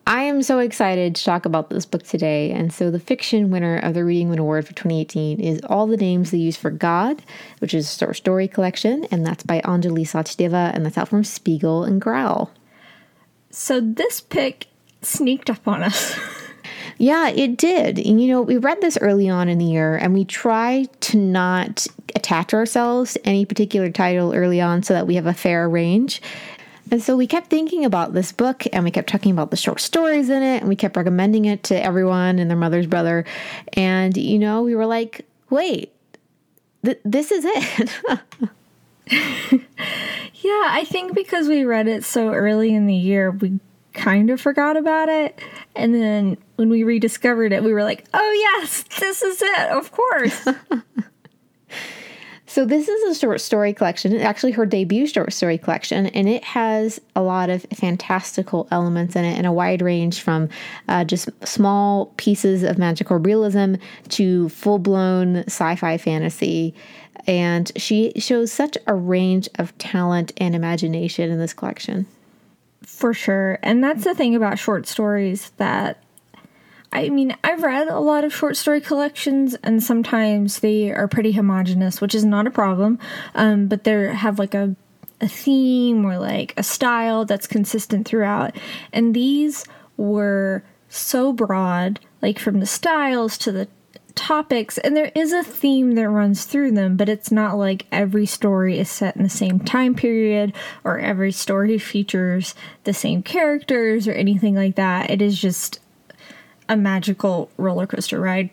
I 0.08 0.24
am 0.24 0.42
so 0.42 0.60
excited 0.60 1.16
to 1.16 1.24
talk 1.26 1.46
about 1.46 1.70
this 1.70 1.86
book 1.86 2.02
today. 2.02 2.52
And 2.52 2.72
so, 2.72 2.90
the 2.90 2.98
fiction 2.98 3.52
winner 3.52 3.78
of 3.78 3.94
the 3.94 4.06
Reading 4.06 4.30
Women 4.30 4.40
Award 4.40 4.66
for 4.66 4.72
2018 4.74 5.42
is 5.42 5.60
All 5.66 5.86
the 5.86 5.98
Names 5.98 6.32
They 6.32 6.38
Use 6.38 6.56
for 6.56 6.72
God, 6.72 7.22
which 7.60 7.74
is 7.74 7.94
a 7.94 7.98
short 8.06 8.16
story 8.16 8.48
collection, 8.48 9.04
and 9.12 9.26
that's 9.26 9.44
by 9.44 9.60
Anjali 9.66 10.04
Sachdeva, 10.08 10.74
and 10.74 10.86
that's 10.86 10.98
out 10.98 11.10
from 11.10 11.26
Spiegel 11.26 11.84
and 11.84 12.00
Grau. 12.00 12.48
So, 13.50 13.82
this 13.82 14.22
pick 14.22 14.68
sneaked 15.02 15.50
up 15.50 15.68
on 15.68 15.84
us. 15.84 16.18
yeah, 16.98 17.28
it 17.28 17.58
did. 17.58 18.00
And 18.00 18.22
you 18.22 18.30
know, 18.30 18.42
we 18.42 18.56
read 18.56 18.80
this 18.80 18.98
early 19.02 19.28
on 19.28 19.50
in 19.50 19.58
the 19.58 19.66
year, 19.66 19.98
and 19.98 20.14
we 20.14 20.24
try 20.24 20.88
to 21.02 21.18
not 21.18 21.86
attach 22.16 22.54
ourselves 22.54 23.16
to 23.16 23.28
any 23.28 23.44
particular 23.44 23.92
title 23.92 24.34
early 24.34 24.62
on 24.62 24.84
so 24.84 24.94
that 24.94 25.06
we 25.06 25.16
have 25.16 25.28
a 25.28 25.34
fair 25.34 25.68
range. 25.68 26.22
And 26.92 27.02
so 27.02 27.18
we 27.18 27.28
kept 27.28 27.50
thinking 27.50 27.86
about 27.86 28.14
this 28.14 28.32
book 28.32 28.64
and 28.72 28.84
we 28.84 28.92
kept 28.92 29.10
talking 29.10 29.32
about 29.32 29.52
the 29.52 29.58
short 29.58 29.80
stories 29.80 30.30
in 30.30 30.42
it 30.42 30.60
and 30.60 30.70
we 30.70 30.76
kept 30.76 30.96
recommending 30.96 31.46
it 31.46 31.64
to 31.64 31.84
everyone 31.84 32.40
and 32.40 32.50
their 32.50 32.58
mother's 32.58 32.88
brother. 32.88 33.26
And, 33.74 34.16
you 34.16 34.40
know, 34.40 34.64
we 34.64 34.76
were 34.76 34.86
like, 34.86 35.26
wait, 35.50 35.94
th- 36.86 37.00
this 37.04 37.32
is 37.32 37.44
it. 37.46 37.90
yeah, 40.34 40.68
I 40.70 40.86
think 40.88 41.14
because 41.14 41.48
we 41.48 41.64
read 41.64 41.88
it 41.88 42.04
so 42.04 42.34
early 42.34 42.74
in 42.74 42.88
the 42.88 42.96
year, 42.96 43.32
we 43.32 43.60
kind 43.94 44.30
of 44.30 44.40
forgot 44.40 44.78
about 44.78 45.10
it. 45.10 45.40
And 45.76 45.94
then 45.94 46.38
when 46.56 46.70
we 46.70 46.84
rediscovered 46.84 47.52
it, 47.52 47.64
we 47.64 47.74
were 47.74 47.84
like, 47.84 48.06
oh, 48.14 48.60
yes, 48.60 48.84
this 49.00 49.22
is 49.22 49.42
it, 49.42 49.70
of 49.70 49.92
course. 49.92 50.48
So 52.58 52.66
this 52.66 52.88
is 52.88 53.16
a 53.16 53.20
short 53.20 53.40
story 53.40 53.72
collection. 53.72 54.12
It's 54.14 54.24
actually 54.24 54.54
her 54.54 54.66
debut 54.66 55.06
short 55.06 55.32
story 55.32 55.60
collection, 55.60 56.08
and 56.08 56.28
it 56.28 56.44
has 56.44 57.00
a 57.16 57.22
lot 57.22 57.52
of 57.52 57.62
fantastical 57.76 58.68
elements 58.72 59.16
in 59.16 59.26
it, 59.26 59.38
and 59.38 59.46
a 59.46 59.52
wide 59.52 59.84
range 59.84 60.22
from 60.22 60.50
uh, 60.88 61.04
just 61.04 61.30
small 61.48 62.08
pieces 62.18 62.64
of 62.64 62.80
magical 62.80 63.18
realism 63.18 63.76
to 64.10 64.50
full 64.50 64.80
blown 64.80 65.44
sci 65.44 65.76
fi 65.76 65.98
fantasy. 66.00 66.74
And 67.28 67.72
she 67.76 68.12
shows 68.16 68.52
such 68.52 68.76
a 68.88 68.96
range 68.96 69.48
of 69.60 69.78
talent 69.78 70.34
and 70.38 70.56
imagination 70.56 71.30
in 71.30 71.38
this 71.38 71.54
collection. 71.54 72.08
For 72.82 73.14
sure. 73.14 73.60
And 73.62 73.84
that's 73.84 74.04
the 74.04 74.16
thing 74.16 74.36
about 74.36 74.58
short 74.58 74.88
stories 74.88 75.52
that 75.58 76.02
I 76.92 77.10
mean, 77.10 77.36
I've 77.44 77.64
read 77.64 77.90
a 77.90 78.00
lot 78.00 78.24
of 78.24 78.34
short 78.34 78.56
story 78.56 78.82
collections, 78.82 79.56
and 79.56 79.84
sometimes 79.84 80.60
they 80.60 80.92
are 80.92 81.08
pretty 81.08 81.34
homogenous, 81.34 82.00
which 82.00 82.16
is 82.16 82.24
not 82.24 82.48
a 82.48 82.52
problem. 82.52 82.98
Um, 83.36 83.68
but 83.68 83.84
they 83.84 84.14
have 84.14 84.40
like 84.40 84.54
a 84.54 84.76
a 85.20 85.28
theme 85.28 86.06
or 86.06 86.18
like 86.18 86.54
a 86.58 86.64
style 86.64 87.26
that's 87.26 87.48
consistent 87.48 88.08
throughout. 88.08 88.56
And 88.94 89.16
these 89.16 89.66
were 89.98 90.64
so 90.90 91.34
broad, 91.34 92.00
like 92.22 92.40
from 92.40 92.60
the 92.60 92.66
styles 92.66 93.38
to 93.40 93.52
the 93.52 93.68
topics, 94.16 94.78
and 94.80 94.96
there 94.96 95.12
is 95.16 95.32
a 95.32 95.44
theme 95.44 95.94
that 95.96 96.10
runs 96.10 96.46
through 96.46 96.72
them, 96.72 96.98
but 96.98 97.10
it's 97.10 97.32
not 97.32 97.58
like 97.58 97.86
every 97.92 98.26
story 98.26 98.80
is 98.80 98.90
set 98.90 99.16
in 99.16 99.24
the 99.24 99.30
same 99.30 99.60
time 99.60 99.94
period 99.94 100.54
or 100.84 101.00
every 101.00 101.32
story 101.32 101.78
features 101.78 102.56
the 102.84 102.94
same 102.94 103.22
characters 103.22 104.08
or 104.08 104.14
anything 104.14 104.56
like 104.56 104.76
that. 104.76 105.10
It 105.10 105.22
is 105.22 105.40
just 105.40 105.80
a 106.70 106.78
magical 106.78 107.50
roller 107.58 107.88
coaster 107.88 108.20
ride. 108.20 108.50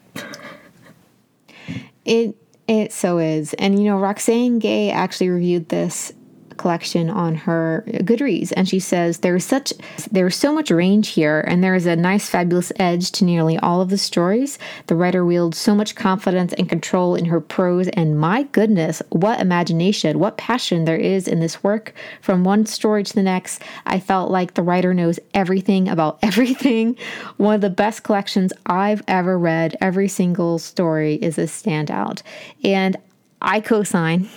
it 2.05 2.37
it 2.66 2.92
so 2.92 3.18
is. 3.18 3.55
And 3.55 3.79
you 3.79 3.85
know, 3.87 3.98
Roxane 3.98 4.59
Gay 4.59 4.90
actually 4.90 5.29
reviewed 5.29 5.68
this 5.68 6.12
collection 6.56 7.10
on 7.10 7.34
her 7.34 7.84
Goodreads, 7.86 8.52
and 8.56 8.68
she 8.68 8.80
says 8.80 9.18
there's 9.18 9.44
such 9.44 9.72
there's 10.10 10.36
so 10.36 10.52
much 10.52 10.70
range 10.70 11.08
here, 11.08 11.40
and 11.46 11.62
there 11.62 11.74
is 11.74 11.86
a 11.86 11.96
nice, 11.96 12.28
fabulous 12.28 12.72
edge 12.76 13.10
to 13.12 13.24
nearly 13.24 13.58
all 13.58 13.80
of 13.80 13.90
the 13.90 13.98
stories. 13.98 14.58
The 14.86 14.94
writer 14.94 15.24
wields 15.24 15.58
so 15.58 15.74
much 15.74 15.94
confidence 15.94 16.52
and 16.54 16.68
control 16.68 17.14
in 17.14 17.26
her 17.26 17.40
prose, 17.40 17.88
and 17.88 18.18
my 18.18 18.44
goodness, 18.44 19.02
what 19.10 19.40
imagination, 19.40 20.18
what 20.18 20.36
passion 20.36 20.84
there 20.84 20.96
is 20.96 21.28
in 21.28 21.40
this 21.40 21.62
work. 21.62 21.94
From 22.20 22.44
one 22.44 22.66
story 22.66 23.04
to 23.04 23.14
the 23.14 23.22
next, 23.22 23.62
I 23.86 24.00
felt 24.00 24.30
like 24.30 24.54
the 24.54 24.62
writer 24.62 24.94
knows 24.94 25.18
everything 25.32 25.88
about 25.88 26.18
everything. 26.22 26.96
One 27.36 27.54
of 27.54 27.60
the 27.60 27.70
best 27.70 28.02
collections 28.02 28.52
I've 28.66 29.02
ever 29.08 29.38
read. 29.38 29.76
Every 29.80 30.08
single 30.08 30.58
story 30.58 31.14
is 31.14 31.38
a 31.38 31.42
standout, 31.42 32.22
and 32.62 32.96
I 33.40 33.60
co-sign 33.60 34.28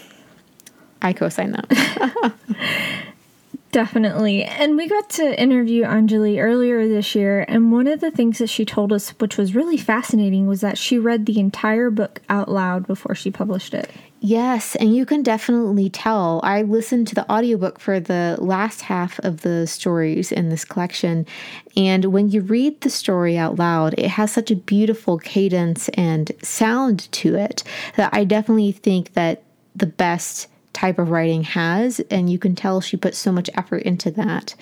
I 1.02 1.14
co-sign 1.14 1.52
that. 1.52 2.34
Definitely. 3.72 4.44
And 4.44 4.78
we 4.78 4.88
got 4.88 5.10
to 5.12 5.40
interview 5.40 5.84
Anjali 5.84 6.42
earlier 6.42 6.88
this 6.88 7.14
year, 7.14 7.46
and 7.48 7.72
one 7.72 7.86
of 7.86 8.00
the 8.00 8.12
things 8.12 8.38
that 8.40 8.48
she 8.48 8.66
told 8.66 8.94
us, 8.94 9.10
which 9.20 9.38
was 9.38 9.54
really 9.54 9.78
fascinating, 9.78 10.48
was 10.48 10.62
that 10.62 10.78
she 10.78 10.98
read 10.98 11.26
the 11.26 11.40
entire 11.40 11.90
book 11.90 12.22
out 12.30 12.50
loud 12.50 12.88
before 12.88 13.14
she 13.14 13.30
published 13.30 13.74
it. 13.74 13.92
Yes, 14.20 14.76
and 14.78 14.96
you 14.96 15.06
can 15.06 15.22
definitely 15.22 15.90
tell. 15.90 16.40
I 16.44 16.64
listened 16.64 17.08
to 17.10 17.16
the 17.16 17.32
audiobook 17.32 17.80
for 17.80 18.00
the 18.00 18.36
last 18.40 18.82
half 18.82 19.20
of 19.20 19.42
the 19.42 19.68
stories 19.68 20.32
in 20.32 20.50
this 20.50 20.66
collection, 20.66 21.28
and 21.76 22.06
when 22.06 22.30
you 22.30 22.42
read 22.42 22.82
the 22.82 22.90
story 22.90 23.38
out 23.38 23.58
loud, 23.58 23.94
it 23.98 24.10
has 24.10 24.32
such 24.32 24.50
a 24.50 24.56
beautiful 24.56 25.20
cadence 25.20 25.90
and 25.90 26.32
sound 26.42 27.12
to 27.12 27.36
it 27.36 27.64
that 27.96 28.12
I 28.14 28.24
definitely 28.24 28.72
think 28.72 29.14
that 29.14 29.44
the 29.76 29.86
best 29.86 30.48
type 30.78 31.00
of 31.00 31.10
writing 31.10 31.44
has. 31.44 32.00
And 32.12 32.30
you 32.30 32.38
can 32.38 32.56
tell 32.56 32.80
she 32.82 32.98
put 32.98 33.16
so 33.16 33.32
much 33.32 33.50
effort 33.56 33.82
into 33.84 34.12
that. 34.12 34.56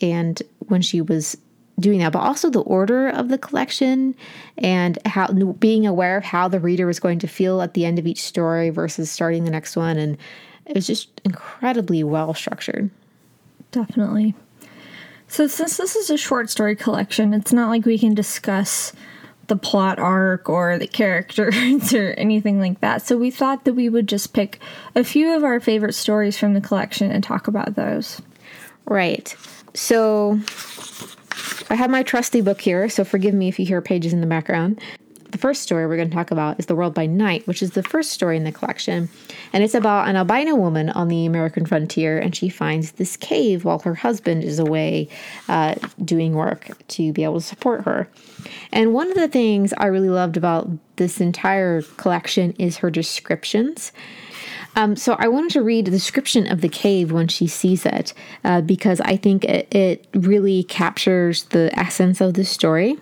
And 0.00 0.42
when 0.68 0.80
she 0.80 1.00
was 1.00 1.36
doing 1.78 1.98
that, 1.98 2.12
but 2.12 2.20
also 2.20 2.50
the 2.50 2.62
order 2.62 3.08
of 3.08 3.28
the 3.28 3.38
collection 3.38 4.14
and 4.58 4.98
how 5.06 5.32
being 5.32 5.86
aware 5.86 6.16
of 6.16 6.24
how 6.24 6.48
the 6.48 6.60
reader 6.60 6.86
was 6.86 7.00
going 7.00 7.18
to 7.18 7.28
feel 7.28 7.60
at 7.60 7.74
the 7.74 7.84
end 7.84 7.98
of 7.98 8.06
each 8.06 8.22
story 8.22 8.70
versus 8.70 9.10
starting 9.10 9.44
the 9.44 9.50
next 9.50 9.76
one. 9.76 9.96
And 9.96 10.16
it 10.66 10.74
was 10.74 10.86
just 10.86 11.08
incredibly 11.24 12.02
well 12.04 12.34
structured. 12.34 12.90
Definitely. 13.70 14.34
So, 15.28 15.46
since 15.46 15.76
this 15.76 15.94
is 15.94 16.10
a 16.10 16.16
short 16.16 16.50
story 16.50 16.74
collection, 16.74 17.32
it's 17.34 17.52
not 17.52 17.68
like 17.68 17.84
we 17.84 17.98
can 17.98 18.14
discuss 18.14 18.92
the 19.50 19.56
plot 19.56 19.98
arc 19.98 20.48
or 20.48 20.78
the 20.78 20.86
characters 20.86 21.92
or 21.94 22.12
anything 22.12 22.60
like 22.60 22.80
that. 22.80 23.02
So 23.02 23.18
we 23.18 23.30
thought 23.30 23.64
that 23.64 23.74
we 23.74 23.88
would 23.90 24.06
just 24.06 24.32
pick 24.32 24.60
a 24.94 25.04
few 25.04 25.36
of 25.36 25.44
our 25.44 25.60
favorite 25.60 25.94
stories 25.94 26.38
from 26.38 26.54
the 26.54 26.60
collection 26.60 27.10
and 27.10 27.22
talk 27.22 27.48
about 27.48 27.74
those. 27.74 28.22
Right. 28.86 29.36
So 29.74 30.40
I 31.68 31.74
have 31.74 31.90
my 31.90 32.04
trusty 32.04 32.40
book 32.40 32.60
here, 32.60 32.88
so 32.88 33.04
forgive 33.04 33.34
me 33.34 33.48
if 33.48 33.58
you 33.58 33.66
hear 33.66 33.82
pages 33.82 34.12
in 34.12 34.20
the 34.20 34.26
background. 34.26 34.80
The 35.30 35.38
first 35.38 35.62
story 35.62 35.86
we're 35.86 35.96
going 35.96 36.10
to 36.10 36.14
talk 36.14 36.32
about 36.32 36.58
is 36.58 36.66
The 36.66 36.74
World 36.74 36.92
by 36.92 37.06
Night, 37.06 37.46
which 37.46 37.62
is 37.62 37.70
the 37.70 37.82
first 37.82 38.10
story 38.10 38.36
in 38.36 38.44
the 38.44 38.50
collection. 38.50 39.08
And 39.52 39.62
it's 39.62 39.74
about 39.74 40.08
an 40.08 40.16
albino 40.16 40.56
woman 40.56 40.90
on 40.90 41.08
the 41.08 41.24
American 41.24 41.66
frontier, 41.66 42.18
and 42.18 42.34
she 42.34 42.48
finds 42.48 42.92
this 42.92 43.16
cave 43.16 43.64
while 43.64 43.78
her 43.80 43.94
husband 43.94 44.42
is 44.42 44.58
away 44.58 45.08
uh, 45.48 45.76
doing 46.04 46.34
work 46.34 46.70
to 46.88 47.12
be 47.12 47.22
able 47.22 47.40
to 47.40 47.46
support 47.46 47.84
her. 47.84 48.08
And 48.72 48.92
one 48.92 49.08
of 49.08 49.16
the 49.16 49.28
things 49.28 49.72
I 49.78 49.86
really 49.86 50.10
loved 50.10 50.36
about 50.36 50.68
this 50.96 51.20
entire 51.20 51.82
collection 51.82 52.52
is 52.58 52.78
her 52.78 52.90
descriptions. 52.90 53.92
Um, 54.76 54.96
so 54.96 55.16
I 55.18 55.28
wanted 55.28 55.52
to 55.52 55.62
read 55.62 55.86
the 55.86 55.90
description 55.90 56.50
of 56.50 56.60
the 56.60 56.68
cave 56.68 57.12
when 57.12 57.28
she 57.28 57.46
sees 57.46 57.84
it 57.84 58.14
uh, 58.44 58.60
because 58.60 59.00
I 59.00 59.16
think 59.16 59.44
it, 59.44 59.72
it 59.74 60.06
really 60.14 60.62
captures 60.64 61.44
the 61.44 61.76
essence 61.78 62.20
of 62.20 62.34
the 62.34 62.44
story. 62.44 62.98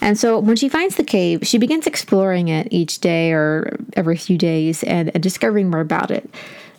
And 0.00 0.18
so 0.18 0.38
when 0.38 0.56
she 0.56 0.68
finds 0.68 0.96
the 0.96 1.04
cave, 1.04 1.46
she 1.46 1.58
begins 1.58 1.86
exploring 1.86 2.48
it 2.48 2.68
each 2.70 3.00
day 3.00 3.32
or 3.32 3.78
every 3.94 4.16
few 4.16 4.36
days 4.36 4.82
and, 4.84 5.10
and 5.14 5.22
discovering 5.22 5.70
more 5.70 5.80
about 5.80 6.10
it. 6.10 6.28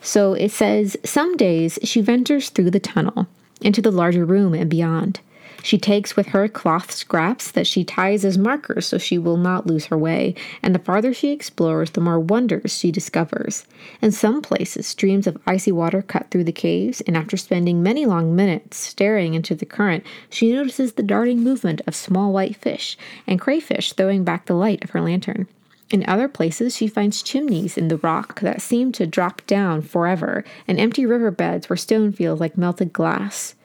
So 0.01 0.33
it 0.33 0.51
says, 0.51 0.97
Some 1.03 1.35
days 1.37 1.79
she 1.83 2.01
ventures 2.01 2.49
through 2.49 2.71
the 2.71 2.79
tunnel 2.79 3.27
into 3.61 3.81
the 3.81 3.91
larger 3.91 4.25
room 4.25 4.53
and 4.53 4.69
beyond. 4.69 5.19
She 5.63 5.77
takes 5.77 6.15
with 6.15 6.27
her 6.27 6.47
cloth 6.47 6.91
scraps 6.91 7.51
that 7.51 7.67
she 7.67 7.83
ties 7.83 8.23
as 8.23 8.37
markers 8.37 8.85
so 8.85 8.97
she 8.97 9.17
will 9.17 9.37
not 9.37 9.67
lose 9.67 9.85
her 9.85 9.97
way, 9.97 10.35
and 10.61 10.75
the 10.75 10.79
farther 10.79 11.13
she 11.13 11.31
explores, 11.31 11.91
the 11.91 12.01
more 12.01 12.19
wonders 12.19 12.77
she 12.77 12.91
discovers. 12.91 13.65
In 14.01 14.11
some 14.11 14.41
places, 14.41 14.85
streams 14.85 15.27
of 15.27 15.37
icy 15.47 15.71
water 15.71 16.01
cut 16.01 16.29
through 16.29 16.43
the 16.43 16.51
caves, 16.51 17.01
and 17.01 17.17
after 17.17 17.37
spending 17.37 17.81
many 17.81 18.05
long 18.05 18.35
minutes 18.35 18.77
staring 18.77 19.33
into 19.33 19.55
the 19.55 19.65
current, 19.65 20.03
she 20.29 20.51
notices 20.51 20.93
the 20.93 21.03
darting 21.03 21.43
movement 21.43 21.81
of 21.87 21.95
small 21.95 22.31
white 22.31 22.55
fish 22.55 22.97
and 23.25 23.39
crayfish 23.39 23.93
throwing 23.93 24.23
back 24.23 24.45
the 24.45 24.53
light 24.53 24.83
of 24.83 24.91
her 24.91 25.01
lantern. 25.01 25.47
In 25.91 26.03
other 26.07 26.27
places, 26.27 26.75
she 26.75 26.87
finds 26.87 27.21
chimneys 27.21 27.77
in 27.77 27.89
the 27.89 27.97
rock 27.97 28.39
that 28.41 28.61
seem 28.61 28.91
to 28.93 29.05
drop 29.05 29.45
down 29.45 29.81
forever, 29.81 30.43
and 30.67 30.79
empty 30.79 31.05
riverbeds 31.05 31.69
where 31.69 31.77
stone 31.77 32.11
feels 32.11 32.39
like 32.39 32.57
melted 32.57 32.91
glass. 32.91 33.55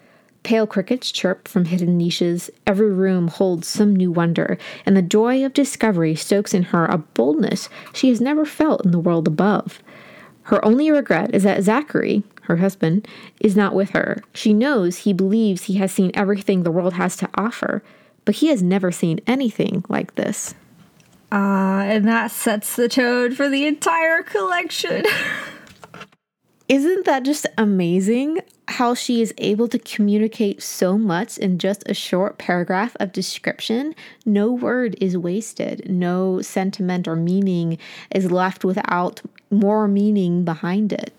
Pale 0.42 0.68
crickets 0.68 1.12
chirp 1.12 1.46
from 1.46 1.66
hidden 1.66 1.98
niches. 1.98 2.50
Every 2.66 2.90
room 2.92 3.28
holds 3.28 3.68
some 3.68 3.94
new 3.94 4.10
wonder, 4.10 4.58
and 4.86 4.96
the 4.96 5.02
joy 5.02 5.44
of 5.44 5.52
discovery 5.52 6.14
stokes 6.14 6.54
in 6.54 6.64
her 6.64 6.86
a 6.86 6.98
boldness 6.98 7.68
she 7.92 8.08
has 8.08 8.20
never 8.20 8.44
felt 8.44 8.84
in 8.84 8.90
the 8.90 8.98
world 8.98 9.28
above. 9.28 9.82
Her 10.44 10.64
only 10.64 10.90
regret 10.90 11.34
is 11.34 11.42
that 11.42 11.62
Zachary, 11.62 12.24
her 12.42 12.56
husband, 12.56 13.06
is 13.38 13.54
not 13.54 13.74
with 13.74 13.90
her. 13.90 14.22
She 14.34 14.52
knows 14.54 14.98
he 14.98 15.12
believes 15.12 15.64
he 15.64 15.74
has 15.74 15.92
seen 15.92 16.10
everything 16.14 16.62
the 16.62 16.70
world 16.70 16.94
has 16.94 17.16
to 17.18 17.28
offer, 17.34 17.82
but 18.24 18.36
he 18.36 18.48
has 18.48 18.62
never 18.62 18.90
seen 18.90 19.20
anything 19.26 19.84
like 19.88 20.14
this. 20.14 20.54
Ah, 21.30 21.78
uh, 21.78 21.82
and 21.82 22.08
that 22.08 22.32
sets 22.32 22.74
the 22.74 22.88
tone 22.88 23.34
for 23.34 23.48
the 23.48 23.66
entire 23.66 24.22
collection. 24.22 25.04
Isn't 26.70 27.04
that 27.04 27.24
just 27.24 27.46
amazing? 27.58 28.40
how 28.70 28.94
she 28.94 29.20
is 29.20 29.34
able 29.38 29.66
to 29.66 29.80
communicate 29.80 30.62
so 30.62 30.96
much 30.96 31.36
in 31.38 31.58
just 31.58 31.82
a 31.88 31.94
short 31.94 32.38
paragraph 32.38 32.96
of 33.00 33.10
description. 33.10 33.96
No 34.24 34.52
word 34.52 34.96
is 35.00 35.18
wasted, 35.18 35.90
no 35.90 36.40
sentiment 36.40 37.08
or 37.08 37.16
meaning 37.16 37.78
is 38.12 38.30
left 38.30 38.64
without 38.64 39.20
more 39.50 39.88
meaning 39.88 40.44
behind 40.44 40.92
it. 40.92 41.12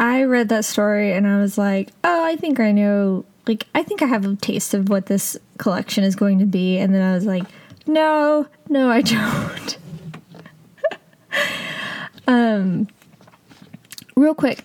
I 0.00 0.24
read 0.24 0.48
that 0.48 0.64
story 0.64 1.12
and 1.12 1.28
I 1.28 1.40
was 1.40 1.56
like, 1.56 1.90
oh, 2.02 2.24
I 2.24 2.34
think 2.34 2.58
I 2.58 2.72
know, 2.72 3.24
like, 3.46 3.68
I 3.76 3.84
think 3.84 4.02
I 4.02 4.06
have 4.06 4.26
a 4.26 4.34
taste 4.34 4.74
of 4.74 4.88
what 4.88 5.06
this 5.06 5.36
collection 5.58 6.02
is 6.02 6.16
going 6.16 6.40
to 6.40 6.46
be. 6.46 6.78
And 6.78 6.92
then 6.92 7.02
I 7.02 7.14
was 7.14 7.26
like, 7.26 7.44
no, 7.86 8.48
no, 8.68 8.90
I 8.90 9.02
don't. 9.02 9.78
um, 12.26 12.88
real 14.16 14.34
quick, 14.34 14.64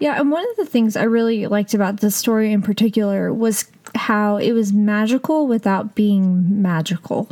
yeah, 0.00 0.18
and 0.18 0.30
one 0.30 0.48
of 0.50 0.56
the 0.56 0.64
things 0.64 0.96
I 0.96 1.02
really 1.04 1.46
liked 1.46 1.74
about 1.74 2.00
this 2.00 2.16
story 2.16 2.52
in 2.52 2.62
particular 2.62 3.32
was 3.32 3.70
how 3.94 4.38
it 4.38 4.52
was 4.52 4.72
magical 4.72 5.46
without 5.46 5.94
being 5.94 6.62
magical. 6.62 7.28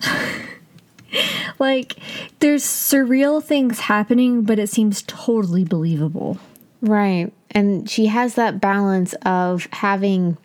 like, 1.58 1.96
there's 2.38 2.62
surreal 2.62 3.42
things 3.42 3.80
happening, 3.80 4.42
but 4.42 4.60
it 4.60 4.68
seems 4.68 5.02
totally 5.02 5.64
believable. 5.64 6.38
Right. 6.80 7.32
And 7.50 7.90
she 7.90 8.06
has 8.06 8.36
that 8.36 8.60
balance 8.60 9.14
of 9.26 9.66
having 9.72 10.38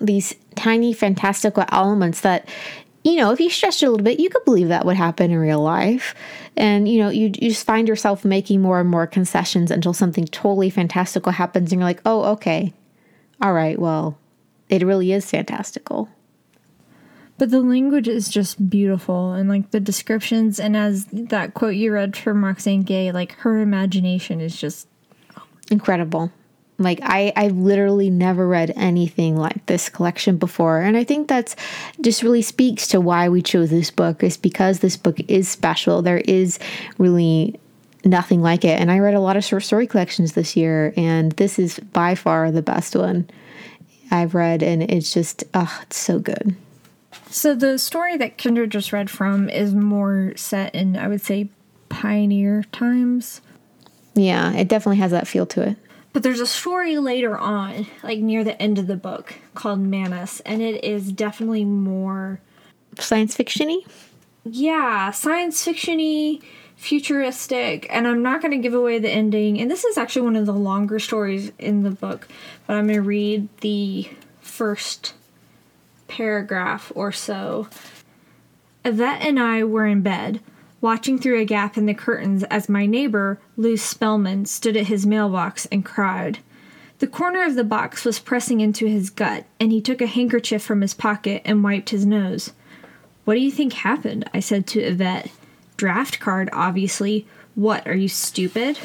these 0.00 0.34
tiny 0.56 0.92
fantastical 0.92 1.64
elements 1.70 2.22
that 2.22 2.48
you 3.04 3.16
know, 3.16 3.32
if 3.32 3.38
you 3.38 3.50
stretched 3.50 3.82
a 3.82 3.90
little 3.90 4.02
bit, 4.02 4.18
you 4.18 4.30
could 4.30 4.44
believe 4.46 4.68
that 4.68 4.86
would 4.86 4.96
happen 4.96 5.30
in 5.30 5.36
real 5.36 5.60
life. 5.60 6.14
And, 6.56 6.88
you 6.88 6.98
know, 6.98 7.08
you, 7.08 7.32
you 7.40 7.50
just 7.50 7.66
find 7.66 7.88
yourself 7.88 8.24
making 8.24 8.60
more 8.60 8.80
and 8.80 8.88
more 8.88 9.06
concessions 9.06 9.70
until 9.70 9.92
something 9.92 10.24
totally 10.26 10.70
fantastical 10.70 11.32
happens 11.32 11.72
and 11.72 11.80
you're 11.80 11.88
like, 11.88 12.02
oh, 12.06 12.24
okay. 12.32 12.72
All 13.42 13.52
right, 13.52 13.78
well, 13.78 14.16
it 14.68 14.84
really 14.84 15.12
is 15.12 15.28
fantastical. 15.28 16.08
But 17.36 17.50
the 17.50 17.60
language 17.60 18.06
is 18.06 18.28
just 18.28 18.70
beautiful 18.70 19.32
and 19.32 19.48
like 19.48 19.72
the 19.72 19.80
descriptions 19.80 20.60
and 20.60 20.76
as 20.76 21.06
that 21.06 21.54
quote 21.54 21.74
you 21.74 21.92
read 21.92 22.16
from 22.16 22.44
Roxane 22.44 22.82
Gay, 22.82 23.10
like 23.10 23.32
her 23.38 23.60
imagination 23.60 24.40
is 24.40 24.56
just 24.56 24.86
incredible. 25.70 26.30
Like 26.78 27.00
I 27.02 27.32
I've 27.36 27.56
literally 27.56 28.10
never 28.10 28.48
read 28.48 28.72
anything 28.74 29.36
like 29.36 29.64
this 29.66 29.88
collection 29.88 30.36
before 30.38 30.80
and 30.80 30.96
I 30.96 31.04
think 31.04 31.28
that's 31.28 31.54
just 32.00 32.22
really 32.22 32.42
speaks 32.42 32.88
to 32.88 33.00
why 33.00 33.28
we 33.28 33.42
chose 33.42 33.70
this 33.70 33.90
book 33.90 34.24
is 34.24 34.36
because 34.36 34.80
this 34.80 34.96
book 34.96 35.18
is 35.28 35.48
special. 35.48 36.02
There 36.02 36.18
is 36.18 36.58
really 36.98 37.58
nothing 38.04 38.42
like 38.42 38.64
it 38.64 38.80
and 38.80 38.90
I 38.90 38.98
read 38.98 39.14
a 39.14 39.20
lot 39.20 39.36
of 39.36 39.44
short 39.44 39.62
story 39.62 39.86
collections 39.86 40.32
this 40.32 40.56
year 40.56 40.92
and 40.96 41.32
this 41.32 41.58
is 41.58 41.78
by 41.78 42.16
far 42.16 42.50
the 42.50 42.60
best 42.60 42.96
one 42.96 43.30
I've 44.10 44.34
read 44.34 44.62
and 44.62 44.82
it's 44.82 45.12
just 45.12 45.44
oh 45.54 45.78
it's 45.82 45.96
so 45.98 46.18
good. 46.18 46.56
So 47.30 47.54
the 47.54 47.78
story 47.78 48.16
that 48.16 48.36
Kendra 48.36 48.68
just 48.68 48.92
read 48.92 49.10
from 49.10 49.48
is 49.48 49.74
more 49.74 50.32
set 50.34 50.74
in 50.74 50.96
I 50.96 51.06
would 51.06 51.22
say 51.22 51.50
pioneer 51.88 52.64
times. 52.72 53.40
Yeah, 54.14 54.52
it 54.52 54.68
definitely 54.68 54.98
has 54.98 55.12
that 55.12 55.28
feel 55.28 55.46
to 55.46 55.70
it. 55.70 55.76
But 56.14 56.22
there's 56.22 56.38
a 56.38 56.46
story 56.46 56.96
later 56.96 57.36
on, 57.36 57.88
like 58.04 58.20
near 58.20 58.44
the 58.44 58.60
end 58.62 58.78
of 58.78 58.86
the 58.86 58.96
book, 58.96 59.34
called 59.54 59.80
Manus, 59.80 60.38
and 60.40 60.62
it 60.62 60.84
is 60.84 61.10
definitely 61.10 61.64
more 61.64 62.40
science 63.00 63.36
fictiony. 63.36 63.84
Yeah, 64.44 65.10
science 65.10 65.66
fictiony, 65.66 66.40
futuristic, 66.76 67.88
and 67.90 68.06
I'm 68.06 68.22
not 68.22 68.40
going 68.40 68.52
to 68.52 68.58
give 68.58 68.74
away 68.74 69.00
the 69.00 69.10
ending. 69.10 69.60
And 69.60 69.68
this 69.68 69.84
is 69.84 69.98
actually 69.98 70.22
one 70.22 70.36
of 70.36 70.46
the 70.46 70.52
longer 70.52 71.00
stories 71.00 71.50
in 71.58 71.82
the 71.82 71.90
book, 71.90 72.28
but 72.68 72.76
I'm 72.76 72.86
going 72.86 72.98
to 72.98 73.02
read 73.02 73.48
the 73.62 74.08
first 74.40 75.14
paragraph 76.06 76.92
or 76.94 77.10
so. 77.10 77.66
Yvette 78.84 79.22
and 79.22 79.40
I 79.40 79.64
were 79.64 79.86
in 79.86 80.02
bed, 80.02 80.40
watching 80.84 81.18
through 81.18 81.40
a 81.40 81.46
gap 81.46 81.78
in 81.78 81.86
the 81.86 81.94
curtains 81.94 82.42
as 82.50 82.68
my 82.68 82.84
neighbor, 82.84 83.40
Lou 83.56 83.74
Spellman, 83.74 84.44
stood 84.44 84.76
at 84.76 84.88
his 84.88 85.06
mailbox 85.06 85.64
and 85.72 85.82
cried. 85.82 86.40
The 86.98 87.06
corner 87.06 87.42
of 87.42 87.54
the 87.54 87.64
box 87.64 88.04
was 88.04 88.18
pressing 88.18 88.60
into 88.60 88.86
his 88.86 89.08
gut, 89.08 89.46
and 89.58 89.72
he 89.72 89.80
took 89.80 90.02
a 90.02 90.06
handkerchief 90.06 90.62
from 90.62 90.82
his 90.82 90.92
pocket 90.92 91.40
and 91.46 91.64
wiped 91.64 91.88
his 91.88 92.04
nose. 92.04 92.52
What 93.24 93.32
do 93.32 93.40
you 93.40 93.50
think 93.50 93.72
happened? 93.72 94.28
I 94.34 94.40
said 94.40 94.66
to 94.68 94.80
Yvette. 94.80 95.30
Draft 95.78 96.20
card, 96.20 96.50
obviously. 96.52 97.26
What, 97.54 97.88
are 97.88 97.96
you 97.96 98.08
stupid? 98.08 98.78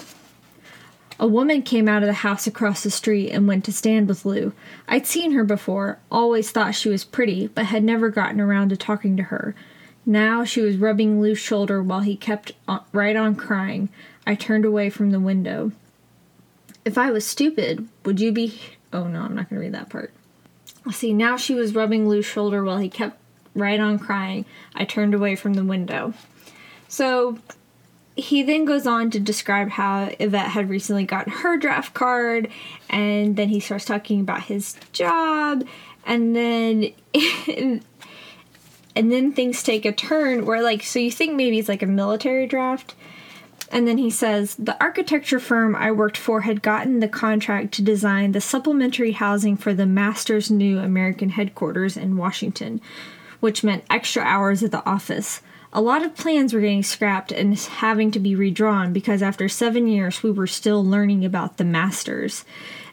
A 1.20 1.28
woman 1.28 1.64
came 1.64 1.90
out 1.90 2.02
of 2.02 2.08
the 2.08 2.14
house 2.14 2.48
across 2.48 2.82
the 2.82 2.92
street 2.92 3.30
and 3.30 3.46
went 3.46 3.66
to 3.66 3.74
stand 3.74 4.08
with 4.08 4.24
Lou. 4.24 4.54
I'd 4.88 5.06
seen 5.06 5.34
her 5.34 5.44
before, 5.44 6.00
always 6.10 6.50
thought 6.50 6.76
she 6.76 6.88
was 6.88 7.04
pretty, 7.04 7.48
but 7.48 7.66
had 7.66 7.84
never 7.84 8.08
gotten 8.08 8.40
around 8.40 8.70
to 8.70 8.78
talking 8.78 9.18
to 9.18 9.24
her. 9.24 9.54
Now 10.06 10.44
she 10.44 10.62
was 10.62 10.78
rubbing 10.78 11.22
Lou's 11.22 11.40
shoulder 11.40 11.84
while 11.84 12.02
he 12.02 12.16
kept 12.16 12.54
on, 12.68 12.84
right 12.92 13.16
on 13.16 13.36
crying. 13.36 13.90
I 14.26 14.36
turned 14.36 14.66
away 14.66 14.90
from 14.90 15.12
the 15.12 15.20
window. 15.20 15.72
If 16.86 16.98
I 16.98 17.12
was 17.12 17.26
stupid, 17.26 17.88
would 18.06 18.20
you 18.20 18.32
be. 18.32 18.60
Oh 18.92 19.08
no, 19.08 19.22
I'm 19.22 19.36
not 19.36 19.50
going 19.50 19.60
to 19.60 19.66
read 19.66 19.74
that 19.74 19.90
part. 19.90 20.14
See, 20.92 21.14
now 21.14 21.38
she 21.38 21.54
was 21.54 21.76
rubbing 21.76 22.08
Lou's 22.08 22.26
shoulder 22.26 22.64
while 22.64 22.78
he 22.78 22.90
kept 22.90 23.20
right 23.54 23.80
on 23.80 24.00
crying. 24.00 24.46
I 24.74 24.86
turned 24.86 25.14
away 25.14 25.36
from 25.36 25.54
the 25.54 25.64
window. 25.64 26.14
So 26.88 27.38
he 28.16 28.42
then 28.42 28.66
goes 28.66 28.88
on 28.88 29.12
to 29.12 29.20
describe 29.20 29.70
how 29.70 30.10
Yvette 30.20 30.50
had 30.50 30.70
recently 30.70 31.06
gotten 31.06 31.32
her 31.32 31.58
draft 31.58 31.94
card, 31.94 32.50
and 32.90 33.36
then 33.36 33.50
he 33.50 33.60
starts 33.60 33.86
talking 33.86 34.22
about 34.22 34.44
his 34.44 34.76
job, 34.92 35.66
and 36.06 36.36
then. 36.36 36.94
and 38.96 39.12
then 39.12 39.32
things 39.32 39.64
take 39.64 39.86
a 39.86 39.92
turn 39.92 40.46
where 40.46 40.62
like 40.62 40.84
so 40.84 41.00
you 41.00 41.12
think 41.12 41.36
maybe 41.36 41.60
it's 41.60 41.70
like 41.70 41.84
a 41.84 41.88
military 41.88 42.48
draft 42.48 42.96
and 43.72 43.88
then 43.88 43.98
he 43.98 44.10
says 44.10 44.56
the 44.56 44.82
architecture 44.82 45.40
firm 45.40 45.76
I 45.76 45.92
worked 45.92 46.18
for 46.18 46.42
had 46.42 46.62
gotten 46.62 47.00
the 47.00 47.08
contract 47.08 47.74
to 47.74 47.82
design 47.82 48.32
the 48.32 48.42
supplementary 48.42 49.12
housing 49.12 49.58
for 49.58 49.74
the 49.74 49.86
master's 49.86 50.50
new 50.50 50.80
American 50.80 51.30
headquarters 51.30 51.96
in 51.96 52.18
Washington, 52.18 52.82
which 53.40 53.64
meant 53.64 53.86
extra 53.90 54.24
hours 54.24 54.64
at 54.64 54.72
the 54.72 54.86
office. 54.86 55.42
A 55.72 55.82
lot 55.82 56.04
of 56.04 56.16
plans 56.16 56.52
were 56.52 56.62
getting 56.62 56.82
scrapped 56.82 57.32
and 57.32 57.58
having 57.60 58.10
to 58.12 58.20
be 58.20 58.34
redrawn 58.34 58.92
because 58.92 59.22
after 59.22 59.48
seven 59.48 59.88
years 59.88 60.24
we 60.24 60.32
were 60.32 60.48
still 60.48 60.84
learning 60.84 61.24
about 61.24 61.58
the 61.58 61.64
masters. 61.64 62.44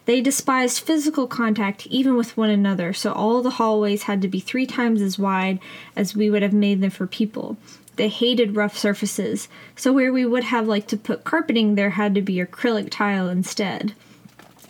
They 0.07 0.21
despised 0.21 0.79
physical 0.79 1.27
contact 1.27 1.85
even 1.87 2.15
with 2.15 2.37
one 2.37 2.49
another, 2.49 2.93
so 2.93 3.11
all 3.11 3.41
the 3.41 3.49
hallways 3.51 4.03
had 4.03 4.21
to 4.21 4.29
be 4.29 4.39
three 4.39 4.65
times 4.65 5.01
as 5.01 5.19
wide 5.19 5.59
as 5.97 6.15
we 6.15 6.29
would 6.29 6.41
have 6.41 6.53
made 6.53 6.79
them 6.79 6.91
for 6.91 7.05
people. 7.05 7.57
They 7.97 8.07
hated 8.07 8.55
rough 8.55 8.77
surfaces, 8.77 9.49
so 9.75 9.91
where 9.91 10.13
we 10.13 10.25
would 10.25 10.45
have 10.45 10.65
liked 10.65 10.87
to 10.91 10.97
put 10.97 11.25
carpeting, 11.25 11.75
there 11.75 11.89
had 11.89 12.15
to 12.15 12.21
be 12.21 12.35
acrylic 12.37 12.89
tile 12.89 13.27
instead 13.27 13.95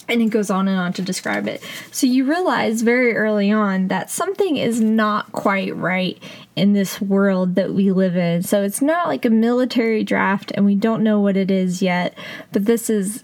and 0.09 0.21
it 0.21 0.29
goes 0.29 0.49
on 0.49 0.67
and 0.67 0.79
on 0.79 0.93
to 0.93 1.01
describe 1.01 1.47
it. 1.47 1.61
So 1.91 2.07
you 2.07 2.23
realize 2.23 2.81
very 2.81 3.15
early 3.15 3.51
on 3.51 3.89
that 3.89 4.09
something 4.09 4.55
is 4.55 4.79
not 4.79 5.31
quite 5.33 5.75
right 5.75 6.17
in 6.55 6.73
this 6.73 7.01
world 7.01 7.55
that 7.55 7.73
we 7.73 7.91
live 7.91 8.15
in. 8.15 8.41
So 8.43 8.63
it's 8.63 8.81
not 8.81 9.07
like 9.07 9.25
a 9.25 9.29
military 9.29 10.03
draft 10.03 10.51
and 10.55 10.65
we 10.65 10.75
don't 10.75 11.03
know 11.03 11.19
what 11.19 11.35
it 11.35 11.51
is 11.51 11.81
yet, 11.81 12.17
but 12.51 12.65
this 12.65 12.89
is 12.89 13.23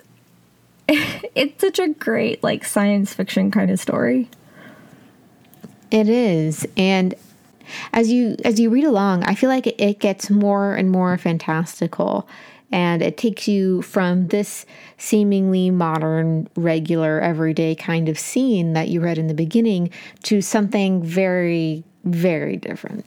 it's 1.35 1.61
such 1.61 1.79
a 1.79 1.89
great 1.89 2.43
like 2.43 2.65
science 2.65 3.13
fiction 3.13 3.51
kind 3.51 3.71
of 3.71 3.79
story. 3.79 4.29
It 5.91 6.09
is. 6.09 6.67
And 6.75 7.13
as 7.93 8.11
you 8.11 8.35
as 8.43 8.59
you 8.59 8.69
read 8.69 8.85
along, 8.85 9.23
I 9.23 9.35
feel 9.35 9.49
like 9.49 9.67
it 9.67 9.99
gets 9.99 10.29
more 10.29 10.75
and 10.75 10.91
more 10.91 11.17
fantastical 11.17 12.27
and 12.73 13.03
it 13.03 13.17
takes 13.17 13.47
you 13.47 13.83
from 13.83 14.29
this 14.29 14.65
seemingly 14.97 15.69
modern, 15.69 16.49
regular, 16.55 17.21
everyday 17.21 17.75
kind 17.75 18.09
of 18.09 18.17
scene 18.17 18.73
that 18.73 18.87
you 18.87 18.99
read 18.99 19.19
in 19.19 19.27
the 19.27 19.35
beginning 19.35 19.91
to 20.23 20.41
something 20.41 21.03
very, 21.03 21.83
very 22.03 22.57
different. 22.57 23.05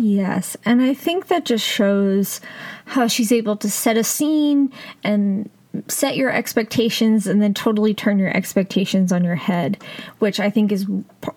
Yes, 0.00 0.56
and 0.64 0.82
I 0.82 0.94
think 0.94 1.28
that 1.28 1.44
just 1.44 1.64
shows 1.64 2.40
how 2.86 3.06
she's 3.06 3.30
able 3.30 3.56
to 3.56 3.70
set 3.70 3.96
a 3.96 4.02
scene 4.02 4.72
and 5.04 5.48
set 5.88 6.16
your 6.16 6.30
expectations 6.30 7.26
and 7.26 7.42
then 7.42 7.54
totally 7.54 7.94
turn 7.94 8.18
your 8.18 8.34
expectations 8.36 9.12
on 9.12 9.24
your 9.24 9.34
head, 9.34 9.82
which 10.18 10.40
I 10.40 10.50
think 10.50 10.72
is 10.72 10.86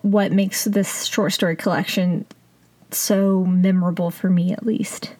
what 0.02 0.32
makes 0.32 0.64
this 0.64 1.04
short 1.04 1.32
story 1.32 1.56
collection 1.56 2.26
so 2.90 3.44
memorable 3.44 4.10
for 4.10 4.30
me, 4.30 4.52
at 4.52 4.66
least. 4.66 5.14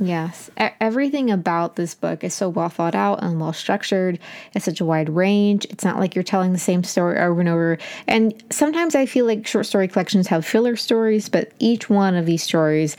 Yes. 0.00 0.48
Everything 0.56 1.30
about 1.30 1.74
this 1.74 1.94
book 1.94 2.22
is 2.22 2.32
so 2.32 2.48
well 2.48 2.68
thought 2.68 2.94
out 2.94 3.22
and 3.22 3.40
well 3.40 3.52
structured. 3.52 4.20
It's 4.54 4.64
such 4.64 4.80
a 4.80 4.84
wide 4.84 5.08
range. 5.08 5.64
It's 5.70 5.84
not 5.84 5.98
like 5.98 6.14
you're 6.14 6.22
telling 6.22 6.52
the 6.52 6.58
same 6.58 6.84
story 6.84 7.18
over 7.18 7.40
and 7.40 7.48
over. 7.48 7.78
And 8.06 8.40
sometimes 8.50 8.94
I 8.94 9.06
feel 9.06 9.26
like 9.26 9.46
short 9.46 9.66
story 9.66 9.88
collections 9.88 10.28
have 10.28 10.46
filler 10.46 10.76
stories, 10.76 11.28
but 11.28 11.50
each 11.58 11.90
one 11.90 12.14
of 12.14 12.26
these 12.26 12.44
stories 12.44 12.96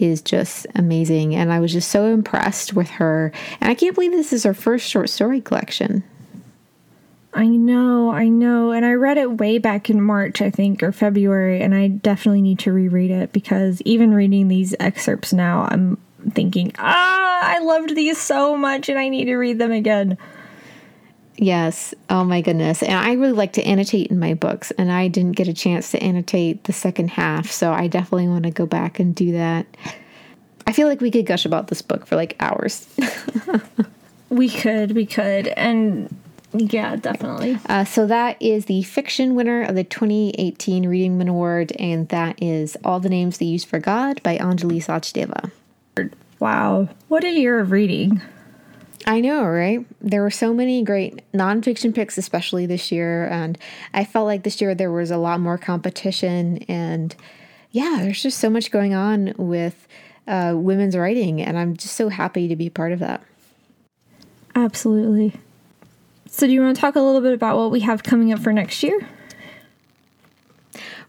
is 0.00 0.22
just 0.22 0.66
amazing. 0.74 1.36
And 1.36 1.52
I 1.52 1.60
was 1.60 1.72
just 1.72 1.90
so 1.90 2.06
impressed 2.06 2.72
with 2.72 2.90
her. 2.90 3.32
And 3.60 3.70
I 3.70 3.74
can't 3.74 3.94
believe 3.94 4.12
this 4.12 4.32
is 4.32 4.42
her 4.42 4.54
first 4.54 4.88
short 4.88 5.08
story 5.08 5.40
collection. 5.40 6.02
I 7.32 7.46
know, 7.46 8.10
I 8.10 8.28
know. 8.28 8.72
And 8.72 8.84
I 8.84 8.94
read 8.94 9.18
it 9.18 9.38
way 9.38 9.58
back 9.58 9.88
in 9.88 10.02
March, 10.02 10.42
I 10.42 10.50
think, 10.50 10.82
or 10.82 10.90
February, 10.90 11.62
and 11.62 11.76
I 11.76 11.86
definitely 11.86 12.42
need 12.42 12.58
to 12.60 12.72
reread 12.72 13.12
it 13.12 13.32
because 13.32 13.80
even 13.82 14.12
reading 14.12 14.48
these 14.48 14.74
excerpts 14.80 15.32
now, 15.32 15.68
I'm 15.70 15.96
thinking, 16.34 16.72
ah, 16.78 17.40
I 17.42 17.58
loved 17.60 17.94
these 17.94 18.18
so 18.18 18.56
much 18.56 18.88
and 18.88 18.98
I 18.98 19.08
need 19.08 19.26
to 19.26 19.36
read 19.36 19.58
them 19.58 19.72
again. 19.72 20.18
Yes. 21.36 21.94
Oh 22.10 22.22
my 22.22 22.42
goodness. 22.42 22.82
And 22.82 22.92
I 22.92 23.12
really 23.14 23.32
like 23.32 23.54
to 23.54 23.62
annotate 23.62 24.08
in 24.08 24.18
my 24.18 24.34
books, 24.34 24.72
and 24.72 24.92
I 24.92 25.08
didn't 25.08 25.36
get 25.36 25.48
a 25.48 25.54
chance 25.54 25.90
to 25.92 26.02
annotate 26.02 26.64
the 26.64 26.74
second 26.74 27.08
half. 27.08 27.50
So 27.50 27.72
I 27.72 27.86
definitely 27.86 28.28
want 28.28 28.44
to 28.44 28.50
go 28.50 28.66
back 28.66 29.00
and 29.00 29.14
do 29.14 29.32
that. 29.32 29.66
I 30.66 30.72
feel 30.72 30.86
like 30.86 31.00
we 31.00 31.10
could 31.10 31.24
gush 31.24 31.46
about 31.46 31.68
this 31.68 31.80
book 31.80 32.06
for 32.06 32.14
like 32.14 32.36
hours. 32.40 32.86
we 34.28 34.50
could, 34.50 34.92
we 34.92 35.06
could. 35.06 35.48
And 35.48 36.14
yeah, 36.52 36.96
definitely. 36.96 37.58
Uh, 37.66 37.84
so 37.84 38.06
that 38.06 38.40
is 38.40 38.66
the 38.66 38.82
fiction 38.82 39.34
winner 39.34 39.62
of 39.62 39.76
the 39.76 39.84
2018 39.84 40.86
Reading 40.86 41.16
Man 41.16 41.28
Award, 41.28 41.72
and 41.78 42.06
that 42.10 42.42
is 42.42 42.76
All 42.84 43.00
the 43.00 43.08
Names 43.08 43.38
They 43.38 43.46
Use 43.46 43.64
for 43.64 43.78
God 43.78 44.22
by 44.22 44.36
Anjali 44.36 44.84
Sachdeva. 44.84 45.50
Wow. 46.40 46.88
What 47.08 47.22
a 47.22 47.30
year 47.30 47.60
of 47.60 47.70
reading. 47.70 48.20
I 49.06 49.20
know, 49.20 49.44
right? 49.44 49.86
There 50.00 50.22
were 50.22 50.30
so 50.30 50.52
many 50.52 50.82
great 50.82 51.20
nonfiction 51.32 51.94
picks, 51.94 52.18
especially 52.18 52.66
this 52.66 52.90
year. 52.90 53.26
And 53.26 53.58
I 53.94 54.04
felt 54.04 54.26
like 54.26 54.42
this 54.42 54.60
year 54.60 54.74
there 54.74 54.90
was 54.90 55.10
a 55.10 55.16
lot 55.16 55.40
more 55.40 55.58
competition. 55.58 56.58
And 56.68 57.14
yeah, 57.70 57.98
there's 58.00 58.22
just 58.22 58.38
so 58.38 58.50
much 58.50 58.70
going 58.70 58.94
on 58.94 59.34
with 59.36 59.86
uh, 60.26 60.54
women's 60.56 60.96
writing. 60.96 61.42
And 61.42 61.58
I'm 61.58 61.76
just 61.76 61.94
so 61.94 62.08
happy 62.08 62.48
to 62.48 62.56
be 62.56 62.70
part 62.70 62.92
of 62.92 62.98
that. 62.98 63.22
Absolutely. 64.54 65.38
So, 66.26 66.46
do 66.46 66.52
you 66.52 66.62
want 66.62 66.76
to 66.76 66.80
talk 66.80 66.94
a 66.94 67.00
little 67.00 67.20
bit 67.20 67.34
about 67.34 67.56
what 67.56 67.70
we 67.70 67.80
have 67.80 68.02
coming 68.02 68.32
up 68.32 68.38
for 68.38 68.52
next 68.52 68.82
year? 68.82 69.00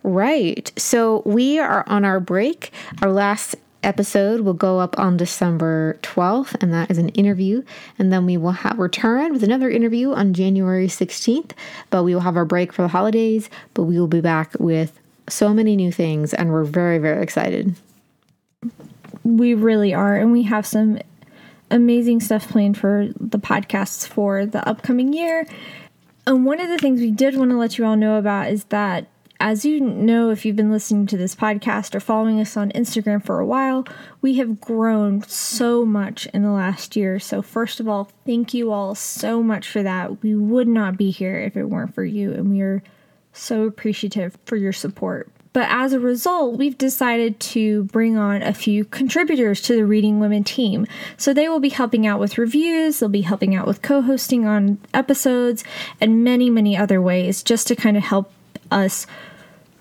Right. 0.03 0.71
So, 0.77 1.21
we 1.25 1.59
are 1.59 1.83
on 1.87 2.05
our 2.05 2.19
break. 2.19 2.71
Our 3.01 3.11
last 3.11 3.55
episode 3.83 4.41
will 4.41 4.53
go 4.53 4.79
up 4.79 4.97
on 4.99 5.17
December 5.17 5.97
12th, 6.01 6.55
and 6.61 6.73
that 6.73 6.91
is 6.91 6.97
an 6.97 7.09
interview. 7.09 7.63
And 7.97 8.11
then 8.11 8.25
we 8.25 8.37
will 8.37 8.51
have 8.51 8.79
return 8.79 9.33
with 9.33 9.43
another 9.43 9.69
interview 9.69 10.11
on 10.11 10.33
January 10.33 10.87
16th. 10.87 11.51
But 11.89 12.03
we 12.03 12.13
will 12.13 12.21
have 12.21 12.37
our 12.37 12.45
break 12.45 12.73
for 12.73 12.83
the 12.83 12.87
holidays, 12.87 13.49
but 13.73 13.83
we 13.83 13.99
will 13.99 14.07
be 14.07 14.21
back 14.21 14.53
with 14.59 14.99
so 15.27 15.53
many 15.53 15.75
new 15.75 15.91
things, 15.91 16.33
and 16.33 16.51
we're 16.51 16.63
very, 16.63 16.97
very 16.97 17.23
excited. 17.23 17.75
We 19.23 19.53
really 19.53 19.93
are, 19.93 20.15
and 20.15 20.31
we 20.31 20.43
have 20.43 20.65
some 20.65 20.99
amazing 21.69 22.19
stuff 22.19 22.49
planned 22.49 22.77
for 22.77 23.07
the 23.19 23.39
podcasts 23.39 24.07
for 24.07 24.45
the 24.45 24.67
upcoming 24.67 25.13
year. 25.13 25.47
And 26.27 26.45
one 26.45 26.59
of 26.59 26.69
the 26.69 26.77
things 26.77 26.99
we 26.99 27.11
did 27.11 27.35
want 27.35 27.51
to 27.51 27.57
let 27.57 27.77
you 27.77 27.85
all 27.85 27.95
know 27.95 28.17
about 28.17 28.49
is 28.51 28.65
that 28.65 29.07
as 29.41 29.65
you 29.65 29.81
know, 29.81 30.29
if 30.29 30.45
you've 30.45 30.55
been 30.55 30.71
listening 30.71 31.07
to 31.07 31.17
this 31.17 31.35
podcast 31.35 31.95
or 31.95 31.99
following 31.99 32.39
us 32.39 32.55
on 32.55 32.71
Instagram 32.73 33.25
for 33.25 33.39
a 33.39 33.45
while, 33.45 33.85
we 34.21 34.35
have 34.35 34.61
grown 34.61 35.23
so 35.23 35.83
much 35.83 36.27
in 36.27 36.43
the 36.43 36.51
last 36.51 36.95
year. 36.95 37.19
So, 37.19 37.41
first 37.41 37.79
of 37.79 37.87
all, 37.87 38.11
thank 38.25 38.53
you 38.53 38.71
all 38.71 38.93
so 38.93 39.41
much 39.41 39.67
for 39.67 39.81
that. 39.81 40.21
We 40.21 40.35
would 40.35 40.67
not 40.67 40.95
be 40.95 41.09
here 41.09 41.39
if 41.39 41.57
it 41.57 41.65
weren't 41.65 41.95
for 41.95 42.05
you, 42.05 42.31
and 42.31 42.51
we 42.51 42.61
are 42.61 42.83
so 43.33 43.63
appreciative 43.63 44.37
for 44.45 44.57
your 44.57 44.73
support. 44.73 45.27
But 45.53 45.67
as 45.69 45.91
a 45.91 45.99
result, 45.99 46.57
we've 46.57 46.77
decided 46.77 47.39
to 47.39 47.85
bring 47.85 48.17
on 48.17 48.41
a 48.41 48.53
few 48.53 48.85
contributors 48.85 49.59
to 49.63 49.75
the 49.75 49.85
Reading 49.85 50.19
Women 50.19 50.43
team. 50.43 50.87
So 51.17 51.33
they 51.33 51.49
will 51.49 51.59
be 51.59 51.69
helping 51.69 52.07
out 52.07 52.19
with 52.19 52.37
reviews, 52.37 52.99
they'll 52.99 53.09
be 53.09 53.21
helping 53.21 53.55
out 53.55 53.67
with 53.67 53.81
co 53.81 54.01
hosting 54.01 54.45
on 54.45 54.77
episodes, 54.93 55.63
and 55.99 56.23
many, 56.23 56.49
many 56.49 56.77
other 56.77 57.01
ways 57.01 57.43
just 57.43 57.67
to 57.67 57.75
kind 57.75 57.97
of 57.97 58.03
help 58.03 58.31
us 58.71 59.05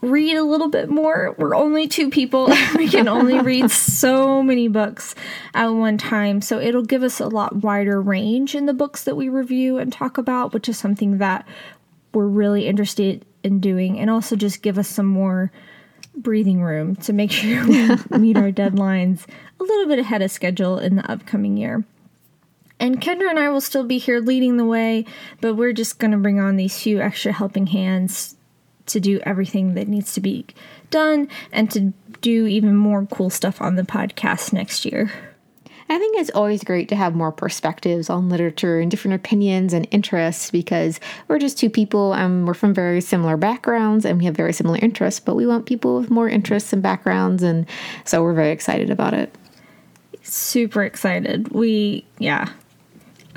read 0.00 0.36
a 0.36 0.44
little 0.44 0.68
bit 0.68 0.88
more. 0.88 1.34
We're 1.38 1.54
only 1.54 1.86
two 1.86 2.10
people. 2.10 2.46
we 2.76 2.88
can 2.88 3.08
only 3.08 3.40
read 3.40 3.70
so 3.70 4.42
many 4.42 4.68
books 4.68 5.14
at 5.54 5.68
one 5.68 5.98
time. 5.98 6.40
So 6.40 6.58
it'll 6.58 6.84
give 6.84 7.02
us 7.02 7.20
a 7.20 7.28
lot 7.28 7.56
wider 7.56 8.00
range 8.00 8.54
in 8.54 8.66
the 8.66 8.74
books 8.74 9.04
that 9.04 9.16
we 9.16 9.28
review 9.28 9.78
and 9.78 9.92
talk 9.92 10.18
about, 10.18 10.52
which 10.52 10.68
is 10.68 10.78
something 10.78 11.18
that 11.18 11.46
we're 12.12 12.26
really 12.26 12.66
interested 12.66 13.24
in 13.42 13.60
doing 13.60 13.98
and 13.98 14.10
also 14.10 14.36
just 14.36 14.62
give 14.62 14.78
us 14.78 14.88
some 14.88 15.06
more 15.06 15.50
breathing 16.14 16.62
room 16.62 16.96
to 16.96 17.12
make 17.12 17.30
sure 17.30 17.66
we 17.66 17.88
meet 18.18 18.36
our 18.36 18.50
deadlines 18.50 19.26
a 19.58 19.62
little 19.62 19.86
bit 19.86 19.98
ahead 19.98 20.22
of 20.22 20.30
schedule 20.30 20.78
in 20.78 20.96
the 20.96 21.10
upcoming 21.10 21.56
year. 21.56 21.84
And 22.78 22.98
Kendra 22.98 23.28
and 23.28 23.38
I 23.38 23.50
will 23.50 23.60
still 23.60 23.84
be 23.84 23.98
here 23.98 24.20
leading 24.20 24.56
the 24.56 24.64
way, 24.64 25.04
but 25.42 25.54
we're 25.54 25.74
just 25.74 25.98
going 25.98 26.12
to 26.12 26.16
bring 26.16 26.40
on 26.40 26.56
these 26.56 26.80
few 26.80 26.98
extra 26.98 27.30
helping 27.30 27.66
hands 27.66 28.36
to 28.92 29.00
do 29.00 29.20
everything 29.24 29.74
that 29.74 29.88
needs 29.88 30.14
to 30.14 30.20
be 30.20 30.46
done 30.90 31.28
and 31.52 31.70
to 31.70 31.92
do 32.20 32.46
even 32.46 32.76
more 32.76 33.06
cool 33.06 33.30
stuff 33.30 33.60
on 33.60 33.76
the 33.76 33.82
podcast 33.82 34.52
next 34.52 34.84
year. 34.84 35.10
I 35.90 35.98
think 35.98 36.16
it's 36.18 36.30
always 36.30 36.62
great 36.62 36.88
to 36.90 36.96
have 36.96 37.16
more 37.16 37.32
perspectives 37.32 38.08
on 38.08 38.28
literature 38.28 38.78
and 38.78 38.88
different 38.88 39.16
opinions 39.16 39.72
and 39.72 39.88
interests 39.90 40.48
because 40.48 41.00
we're 41.26 41.40
just 41.40 41.58
two 41.58 41.68
people 41.68 42.12
and 42.12 42.46
we're 42.46 42.54
from 42.54 42.72
very 42.72 43.00
similar 43.00 43.36
backgrounds 43.36 44.04
and 44.04 44.16
we 44.20 44.24
have 44.26 44.36
very 44.36 44.52
similar 44.52 44.78
interests, 44.80 45.18
but 45.18 45.34
we 45.34 45.48
want 45.48 45.66
people 45.66 45.98
with 45.98 46.08
more 46.08 46.28
interests 46.28 46.72
and 46.72 46.80
backgrounds. 46.80 47.42
And 47.42 47.66
so 48.04 48.22
we're 48.22 48.34
very 48.34 48.52
excited 48.52 48.88
about 48.88 49.14
it. 49.14 49.34
Super 50.22 50.84
excited. 50.84 51.48
We, 51.48 52.04
yeah, 52.18 52.50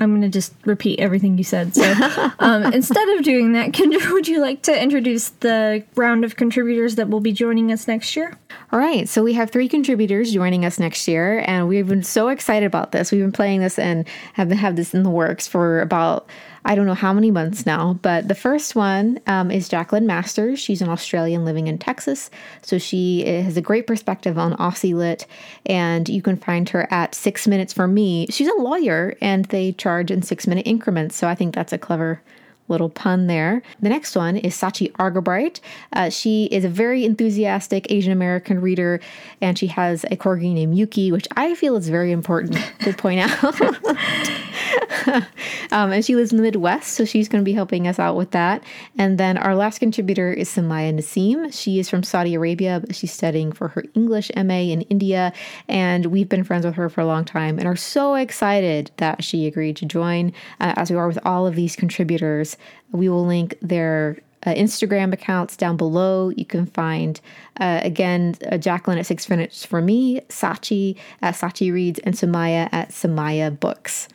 I'm 0.00 0.10
going 0.10 0.22
to 0.22 0.28
just 0.28 0.52
repeat 0.64 0.98
everything 0.98 1.38
you 1.38 1.44
said. 1.44 1.74
So 1.74 1.82
um, 2.40 2.64
instead 2.72 3.08
of 3.10 3.24
doing 3.24 3.52
that, 3.52 3.72
Kendra, 3.72 4.10
would 4.12 4.26
you 4.26 4.40
like 4.40 4.62
to 4.62 4.82
introduce 4.82 5.28
the 5.28 5.84
round 5.94 6.24
of 6.24 6.36
contributors 6.36 6.96
that 6.96 7.08
will 7.08 7.20
be 7.20 7.32
joining 7.32 7.70
us 7.70 7.86
next 7.86 8.16
year? 8.16 8.36
All 8.72 8.78
right. 8.78 9.08
So 9.08 9.22
we 9.22 9.34
have 9.34 9.50
three 9.50 9.68
contributors 9.68 10.32
joining 10.32 10.64
us 10.64 10.78
next 10.78 11.06
year, 11.06 11.44
and 11.46 11.68
we've 11.68 11.88
been 11.88 12.02
so 12.02 12.28
excited 12.28 12.66
about 12.66 12.92
this. 12.92 13.12
We've 13.12 13.20
been 13.20 13.32
playing 13.32 13.60
this 13.60 13.78
and 13.78 14.06
have 14.34 14.50
have 14.50 14.76
this 14.76 14.94
in 14.94 15.02
the 15.02 15.10
works 15.10 15.46
for 15.46 15.80
about 15.80 16.28
I 16.64 16.74
don't 16.74 16.86
know 16.86 16.94
how 16.94 17.12
many 17.12 17.30
months 17.30 17.66
now, 17.66 17.98
but 18.00 18.28
the 18.28 18.34
first 18.34 18.74
one 18.74 19.20
um, 19.26 19.50
is 19.50 19.68
Jaclyn 19.68 20.04
Masters. 20.04 20.58
She's 20.58 20.80
an 20.80 20.88
Australian 20.88 21.44
living 21.44 21.66
in 21.66 21.76
Texas. 21.76 22.30
So 22.62 22.78
she 22.78 23.24
has 23.26 23.56
a 23.56 23.62
great 23.62 23.86
perspective 23.86 24.38
on 24.38 24.54
Aussie 24.54 24.94
Lit, 24.94 25.26
and 25.66 26.08
you 26.08 26.22
can 26.22 26.36
find 26.36 26.68
her 26.70 26.90
at 26.90 27.14
Six 27.14 27.46
Minutes 27.46 27.72
for 27.72 27.86
Me. 27.86 28.26
She's 28.30 28.48
a 28.48 28.54
lawyer, 28.54 29.14
and 29.20 29.44
they 29.46 29.72
charge 29.72 30.10
in 30.10 30.22
six 30.22 30.46
minute 30.46 30.66
increments. 30.66 31.16
So 31.16 31.28
I 31.28 31.34
think 31.34 31.54
that's 31.54 31.72
a 31.72 31.78
clever 31.78 32.22
little 32.68 32.88
pun 32.88 33.26
there. 33.26 33.62
The 33.80 33.88
next 33.88 34.16
one 34.16 34.36
is 34.36 34.54
Sachi 34.54 34.90
Argabright. 34.98 35.60
Uh, 35.92 36.10
she 36.10 36.44
is 36.46 36.64
a 36.64 36.68
very 36.68 37.04
enthusiastic 37.04 37.90
Asian 37.90 38.12
American 38.12 38.60
reader, 38.60 39.00
and 39.40 39.58
she 39.58 39.66
has 39.68 40.04
a 40.04 40.16
corgi 40.16 40.52
named 40.54 40.76
Yuki, 40.76 41.12
which 41.12 41.28
I 41.36 41.54
feel 41.54 41.76
is 41.76 41.88
very 41.88 42.12
important 42.12 42.58
to 42.80 42.92
point 42.94 43.20
out. 43.20 43.60
um, 45.72 45.92
and 45.92 46.04
she 46.04 46.16
lives 46.16 46.32
in 46.32 46.38
the 46.38 46.42
Midwest, 46.42 46.92
so 46.92 47.04
she's 47.04 47.28
going 47.28 47.42
to 47.42 47.44
be 47.44 47.52
helping 47.52 47.86
us 47.86 47.98
out 47.98 48.16
with 48.16 48.30
that. 48.30 48.62
And 48.98 49.18
then 49.18 49.36
our 49.36 49.54
last 49.54 49.78
contributor 49.78 50.32
is 50.32 50.48
Sumaiyya 50.48 50.94
Naseem. 50.94 51.52
She 51.52 51.78
is 51.78 51.90
from 51.90 52.02
Saudi 52.02 52.34
Arabia, 52.34 52.80
but 52.80 52.94
she's 52.94 53.12
studying 53.12 53.52
for 53.52 53.68
her 53.68 53.84
English 53.94 54.30
MA 54.36 54.54
in 54.54 54.82
India. 54.82 55.32
And 55.68 56.06
we've 56.06 56.28
been 56.28 56.44
friends 56.44 56.64
with 56.64 56.74
her 56.74 56.88
for 56.88 57.00
a 57.00 57.06
long 57.06 57.24
time 57.24 57.58
and 57.58 57.66
are 57.66 57.76
so 57.76 58.14
excited 58.14 58.90
that 58.96 59.22
she 59.22 59.46
agreed 59.46 59.76
to 59.76 59.86
join, 59.86 60.32
uh, 60.60 60.74
as 60.76 60.90
we 60.90 60.96
are 60.96 61.08
with 61.08 61.18
all 61.24 61.46
of 61.46 61.54
these 61.54 61.76
contributors. 61.76 62.53
We 62.92 63.08
will 63.08 63.26
link 63.26 63.56
their 63.60 64.18
uh, 64.46 64.50
Instagram 64.54 65.12
accounts 65.12 65.56
down 65.56 65.76
below. 65.76 66.30
You 66.30 66.44
can 66.44 66.66
find, 66.66 67.20
uh, 67.60 67.80
again, 67.82 68.36
uh, 68.46 68.56
Jaclyn 68.56 68.98
at 68.98 69.06
Six 69.06 69.28
Minutes 69.28 69.64
for 69.64 69.80
Me, 69.80 70.20
Sachi 70.28 70.96
at 71.22 71.34
Sachi 71.34 71.72
Reads, 71.72 71.98
and 72.00 72.14
Sumaiyya 72.14 72.68
at 72.72 72.90
Sumaiyya 72.90 73.58
Books. 73.58 74.08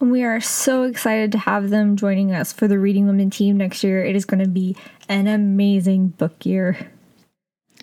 We 0.00 0.22
are 0.22 0.40
so 0.40 0.84
excited 0.84 1.32
to 1.32 1.38
have 1.38 1.70
them 1.70 1.96
joining 1.96 2.32
us 2.32 2.52
for 2.52 2.68
the 2.68 2.78
Reading 2.78 3.06
Women 3.06 3.30
team 3.30 3.56
next 3.56 3.82
year. 3.82 4.04
It 4.04 4.14
is 4.14 4.24
going 4.24 4.42
to 4.42 4.48
be 4.48 4.76
an 5.08 5.26
amazing 5.26 6.08
book 6.08 6.46
year. 6.46 6.90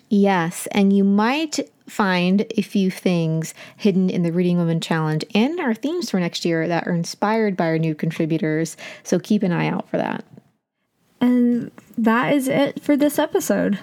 Yes, 0.08 0.66
and 0.72 0.96
you 0.96 1.04
might 1.04 1.58
find 1.88 2.44
a 2.56 2.62
few 2.62 2.90
things 2.90 3.54
hidden 3.76 4.10
in 4.10 4.22
the 4.22 4.32
Reading 4.32 4.58
Women 4.58 4.80
Challenge 4.80 5.24
and 5.34 5.60
our 5.60 5.74
themes 5.74 6.10
for 6.10 6.20
next 6.20 6.44
year 6.44 6.66
that 6.68 6.86
are 6.86 6.94
inspired 6.94 7.56
by 7.56 7.66
our 7.66 7.78
new 7.78 7.94
contributors. 7.94 8.76
So 9.02 9.18
keep 9.18 9.42
an 9.42 9.52
eye 9.52 9.68
out 9.68 9.88
for 9.88 9.96
that. 9.96 10.24
And 11.20 11.70
that 11.96 12.34
is 12.34 12.48
it 12.48 12.82
for 12.82 12.96
this 12.96 13.18
episode. 13.18 13.78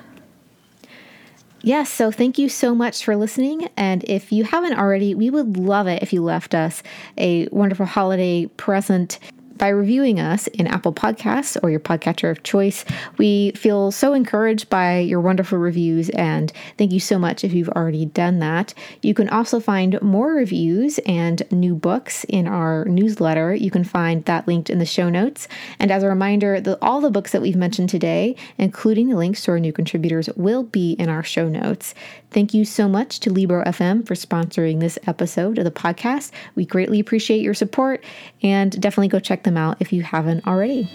Yes, 1.65 1.89
so 1.89 2.11
thank 2.11 2.37
you 2.37 2.49
so 2.49 2.75
much 2.75 3.05
for 3.05 3.15
listening. 3.15 3.69
And 3.77 4.03
if 4.03 4.33
you 4.33 4.43
haven't 4.43 4.77
already, 4.77 5.15
we 5.15 5.29
would 5.29 5.55
love 5.55 5.87
it 5.87 6.03
if 6.03 6.11
you 6.11 6.21
left 6.21 6.53
us 6.53 6.83
a 7.17 7.47
wonderful 7.47 7.85
holiday 7.85 8.47
present 8.57 9.17
by 9.63 9.69
reviewing 9.69 10.19
us 10.19 10.47
in 10.47 10.67
Apple 10.67 10.91
Podcasts 10.91 11.55
or 11.63 11.69
your 11.69 11.79
podcatcher 11.79 12.29
of 12.29 12.43
choice. 12.43 12.83
We 13.17 13.51
feel 13.51 13.91
so 13.91 14.13
encouraged 14.13 14.69
by 14.69 14.99
your 14.99 15.21
wonderful 15.21 15.57
reviews, 15.57 16.09
and 16.09 16.51
thank 16.77 16.91
you 16.91 16.99
so 16.99 17.17
much 17.17 17.45
if 17.45 17.53
you've 17.53 17.69
already 17.69 18.03
done 18.03 18.39
that. 18.39 18.73
You 19.01 19.13
can 19.13 19.29
also 19.29 19.61
find 19.61 20.01
more 20.01 20.33
reviews 20.33 20.99
and 21.05 21.41
new 21.49 21.75
books 21.75 22.25
in 22.25 22.45
our 22.45 22.83
newsletter. 22.83 23.55
You 23.55 23.71
can 23.71 23.85
find 23.85 24.25
that 24.25 24.49
linked 24.49 24.69
in 24.69 24.79
the 24.79 24.85
show 24.85 25.09
notes. 25.09 25.47
And 25.79 25.91
as 25.91 26.03
a 26.03 26.09
reminder, 26.09 26.59
the, 26.59 26.77
all 26.83 26.99
the 26.99 27.09
books 27.09 27.31
that 27.31 27.41
we've 27.41 27.55
mentioned 27.55 27.87
today, 27.87 28.35
including 28.57 29.07
the 29.07 29.15
links 29.15 29.45
to 29.45 29.51
our 29.51 29.61
new 29.61 29.71
contributors, 29.71 30.27
will 30.35 30.63
be 30.63 30.91
in 30.99 31.07
our 31.07 31.23
show 31.23 31.47
notes. 31.47 31.95
Thank 32.31 32.55
you 32.55 32.65
so 32.65 32.89
much 32.89 33.19
to 33.21 33.31
Libro 33.31 33.63
FM 33.63 34.07
for 34.07 34.15
sponsoring 34.15 34.79
this 34.79 34.97
episode 35.05 35.59
of 35.59 35.65
the 35.65 35.71
podcast. 35.71 36.31
We 36.55 36.65
greatly 36.65 36.99
appreciate 36.99 37.43
your 37.43 37.53
support 37.53 38.03
and 38.41 38.71
definitely 38.81 39.07
go 39.07 39.19
check 39.19 39.43
them 39.43 39.52
out 39.57 39.77
if 39.79 39.93
you 39.93 40.03
haven't 40.03 40.45
already. 40.47 40.87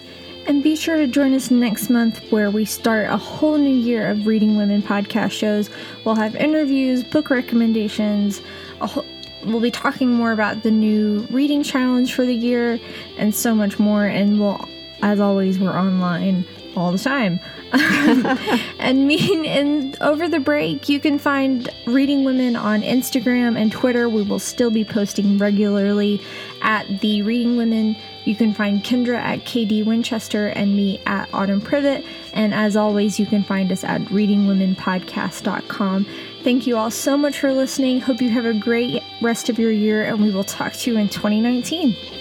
And 0.47 0.63
be 0.63 0.77
sure 0.77 0.97
to 0.97 1.07
join 1.07 1.35
us 1.35 1.51
next 1.51 1.91
month 1.91 2.33
where 2.33 2.51
we 2.51 2.65
start 2.65 3.11
a 3.11 3.19
whole 3.19 3.59
new 3.59 3.75
year 3.75 4.09
of 4.09 4.27
Reading 4.27 4.57
Women 4.57 4.81
podcast 4.81 5.33
shows. 5.33 5.69
We'll 6.05 6.15
have 6.15 6.35
interviews, 6.37 7.05
book 7.05 7.29
recommendations, 7.29 8.41
whole, 8.81 9.05
we'll 9.45 9.61
be 9.61 9.71
talking 9.71 10.11
more 10.11 10.33
about 10.33 10.63
the 10.63 10.71
new 10.71 11.27
reading 11.31 11.63
challenge 11.63 12.15
for 12.15 12.25
the 12.25 12.35
year, 12.35 12.81
and 13.19 13.35
so 13.35 13.55
much 13.55 13.79
more. 13.79 14.07
And 14.07 14.41
we'll, 14.41 14.67
as 15.03 15.21
always, 15.21 15.59
we're 15.59 15.77
online 15.77 16.47
all 16.77 16.93
the 16.93 16.99
time. 16.99 17.41
and 18.79 19.07
mean 19.07 19.45
and 19.45 19.95
over 20.01 20.27
the 20.27 20.41
break 20.41 20.89
you 20.89 20.99
can 20.99 21.19
find 21.19 21.69
reading 21.87 22.25
women 22.25 22.57
on 22.57 22.81
instagram 22.81 23.61
and 23.61 23.71
twitter 23.71 24.09
we 24.09 24.23
will 24.23 24.39
still 24.39 24.71
be 24.71 24.87
posting 24.87 25.37
regularly 25.37 26.19
at 26.63 26.87
the 27.01 27.21
reading 27.21 27.59
women 27.59 27.95
you 28.29 28.37
can 28.37 28.53
find 28.53 28.85
kendra 28.85 29.17
at 29.17 29.41
kd 29.41 29.85
winchester 29.85 30.49
and 30.49 30.77
me 30.77 31.01
at 31.07 31.29
autumn 31.33 31.61
Privett. 31.61 32.05
And 32.35 32.53
as 32.53 32.77
always 32.77 33.19
you 33.19 33.27
can 33.27 33.43
find 33.43 33.73
us 33.73 33.85
at 33.85 34.03
readingwomenpodcast.com 34.03 36.07
thank 36.43 36.67
you 36.67 36.77
all 36.77 36.91
so 36.91 37.17
much 37.17 37.41
for 37.41 37.53
listening. 37.53 38.01
Hope 38.01 38.23
you 38.23 38.31
have 38.31 38.47
a 38.47 38.55
great 38.55 39.03
rest 39.21 39.49
of 39.49 39.59
your 39.59 39.71
year 39.71 40.05
and 40.05 40.21
we 40.21 40.31
will 40.31 40.45
talk 40.45 40.73
to 40.73 40.91
you 40.91 40.99
in 40.99 41.09
2019 41.09 42.18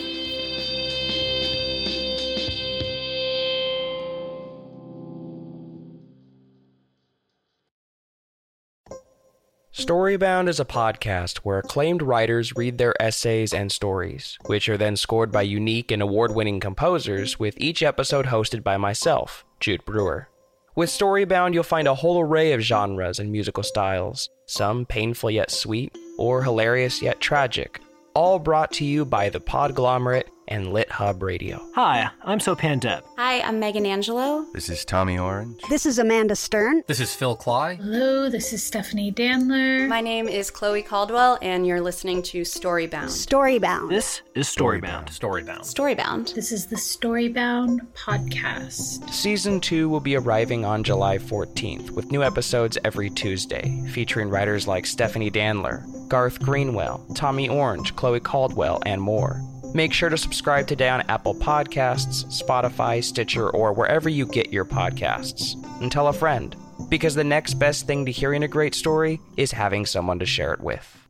Storybound 9.78 10.50
is 10.50 10.60
a 10.60 10.66
podcast 10.66 11.38
where 11.44 11.60
acclaimed 11.60 12.02
writers 12.02 12.56
read 12.56 12.80
their 12.80 13.00
essays 13.00 13.54
and 13.54 13.72
stories, 13.72 14.36
which 14.48 14.68
are 14.70 14.76
then 14.76 14.98
scored 14.98 15.32
by 15.32 15.44
unique 15.44 15.92
and 15.92 16.02
award 16.02 16.34
winning 16.34 16.60
composers, 16.60 17.38
with 17.38 17.54
each 17.58 17.84
episode 17.84 18.26
hosted 18.26 18.64
by 18.64 18.76
myself, 18.76 19.46
Jude 19.60 19.86
Brewer. 19.86 20.30
With 20.76 20.90
Storybound, 20.90 21.54
you'll 21.54 21.62
find 21.62 21.88
a 21.88 21.94
whole 21.94 22.20
array 22.20 22.54
of 22.54 22.62
genres 22.62 23.20
and 23.20 23.32
musical 23.32 23.62
styles, 23.62 24.32
some 24.48 24.84
painful 24.84 25.30
yet 25.30 25.52
sweet, 25.52 25.96
or 26.18 26.42
hilarious 26.42 27.00
yet 27.00 27.20
tragic, 27.20 27.80
all 28.16 28.40
brought 28.40 28.72
to 28.74 28.84
you 28.84 29.06
by 29.06 29.30
the 29.30 29.40
podglomerate 29.40 30.30
and 30.48 30.72
Lit 30.74 30.92
Hub 30.92 31.22
Radio. 31.24 31.62
Hi, 31.76 32.10
I'm 32.24 32.40
Sopan 32.40 32.80
Deb. 32.80 33.04
Hi, 33.18 33.42
I'm 33.42 33.60
Megan 33.60 33.86
Angelo. 33.86 34.46
This 34.54 34.70
is 34.70 34.86
Tommy 34.86 35.18
Orange. 35.18 35.62
This 35.70 35.86
is 35.86 36.00
Amanda 36.00 36.36
Stern. 36.36 36.84
This 36.88 37.00
is 37.00 37.14
Phil 37.14 37.36
Klay. 37.36 37.78
Hello, 37.78 38.30
this 38.30 38.54
is 38.54 38.64
Stephanie 38.64 39.12
Danler. 39.12 39.88
My 39.88 40.02
name 40.02 40.28
is 40.28 40.50
Chloe 40.50 40.82
Caldwell, 40.82 41.38
and 41.42 41.66
you're 41.66 41.82
listening 41.82 42.22
to 42.24 42.42
Storybound. 42.42 43.10
Storybound. 43.10 43.90
This 43.90 44.22
is 44.36 44.48
Storybound. 44.48 45.08
Storybound. 45.08 45.62
Storybound. 45.62 46.34
This 46.34 46.52
is 46.52 46.68
the 46.68 46.76
Storybound 46.76 47.80
podcast. 47.94 49.10
Season 49.12 49.60
2 49.60 49.90
will 49.90 50.00
be 50.00 50.16
arriving 50.16 50.66
on 50.66 50.84
July 50.84 51.18
14th 51.18 51.92
with 51.92 52.12
new 52.12 52.24
episodes 52.24 52.78
every 52.84 53.10
Tuesday, 53.10 53.84
featuring 53.90 54.30
writers 54.30 54.68
like 54.68 54.86
Stephanie 54.86 55.32
Danler, 55.32 55.84
Garth 56.08 56.40
Greenwell, 56.40 57.06
Tommy 57.16 57.50
Orange, 57.50 57.96
Chloe 57.96 58.20
Caldwell, 58.20 58.82
and 58.86 59.02
more. 59.02 59.42
Make 59.74 59.94
sure 59.94 60.10
to 60.10 60.18
subscribe 60.18 60.68
today 60.68 60.90
on 60.90 61.02
Apple 61.10 61.36
Podcasts, 61.36 62.26
Spotify, 62.26 63.04
Stitcher, 63.04 63.50
or 63.50 63.74
wherever 63.74 64.10
you 64.10 64.26
get 64.26 64.52
your 64.52 64.66
podcasts. 64.66 65.54
And 65.82 65.92
tell 65.92 66.08
a 66.08 66.14
friend, 66.14 66.56
because 66.90 67.16
the 67.16 67.24
next 67.24 67.56
best 67.56 67.86
thing 67.86 68.06
to 68.06 68.12
hearing 68.12 68.44
a 68.44 68.48
great 68.48 68.74
story 68.74 69.20
is 69.36 69.52
having 69.52 69.86
someone 69.86 70.20
to 70.20 70.26
share 70.26 70.54
it 70.54 70.62
with. 70.62 71.07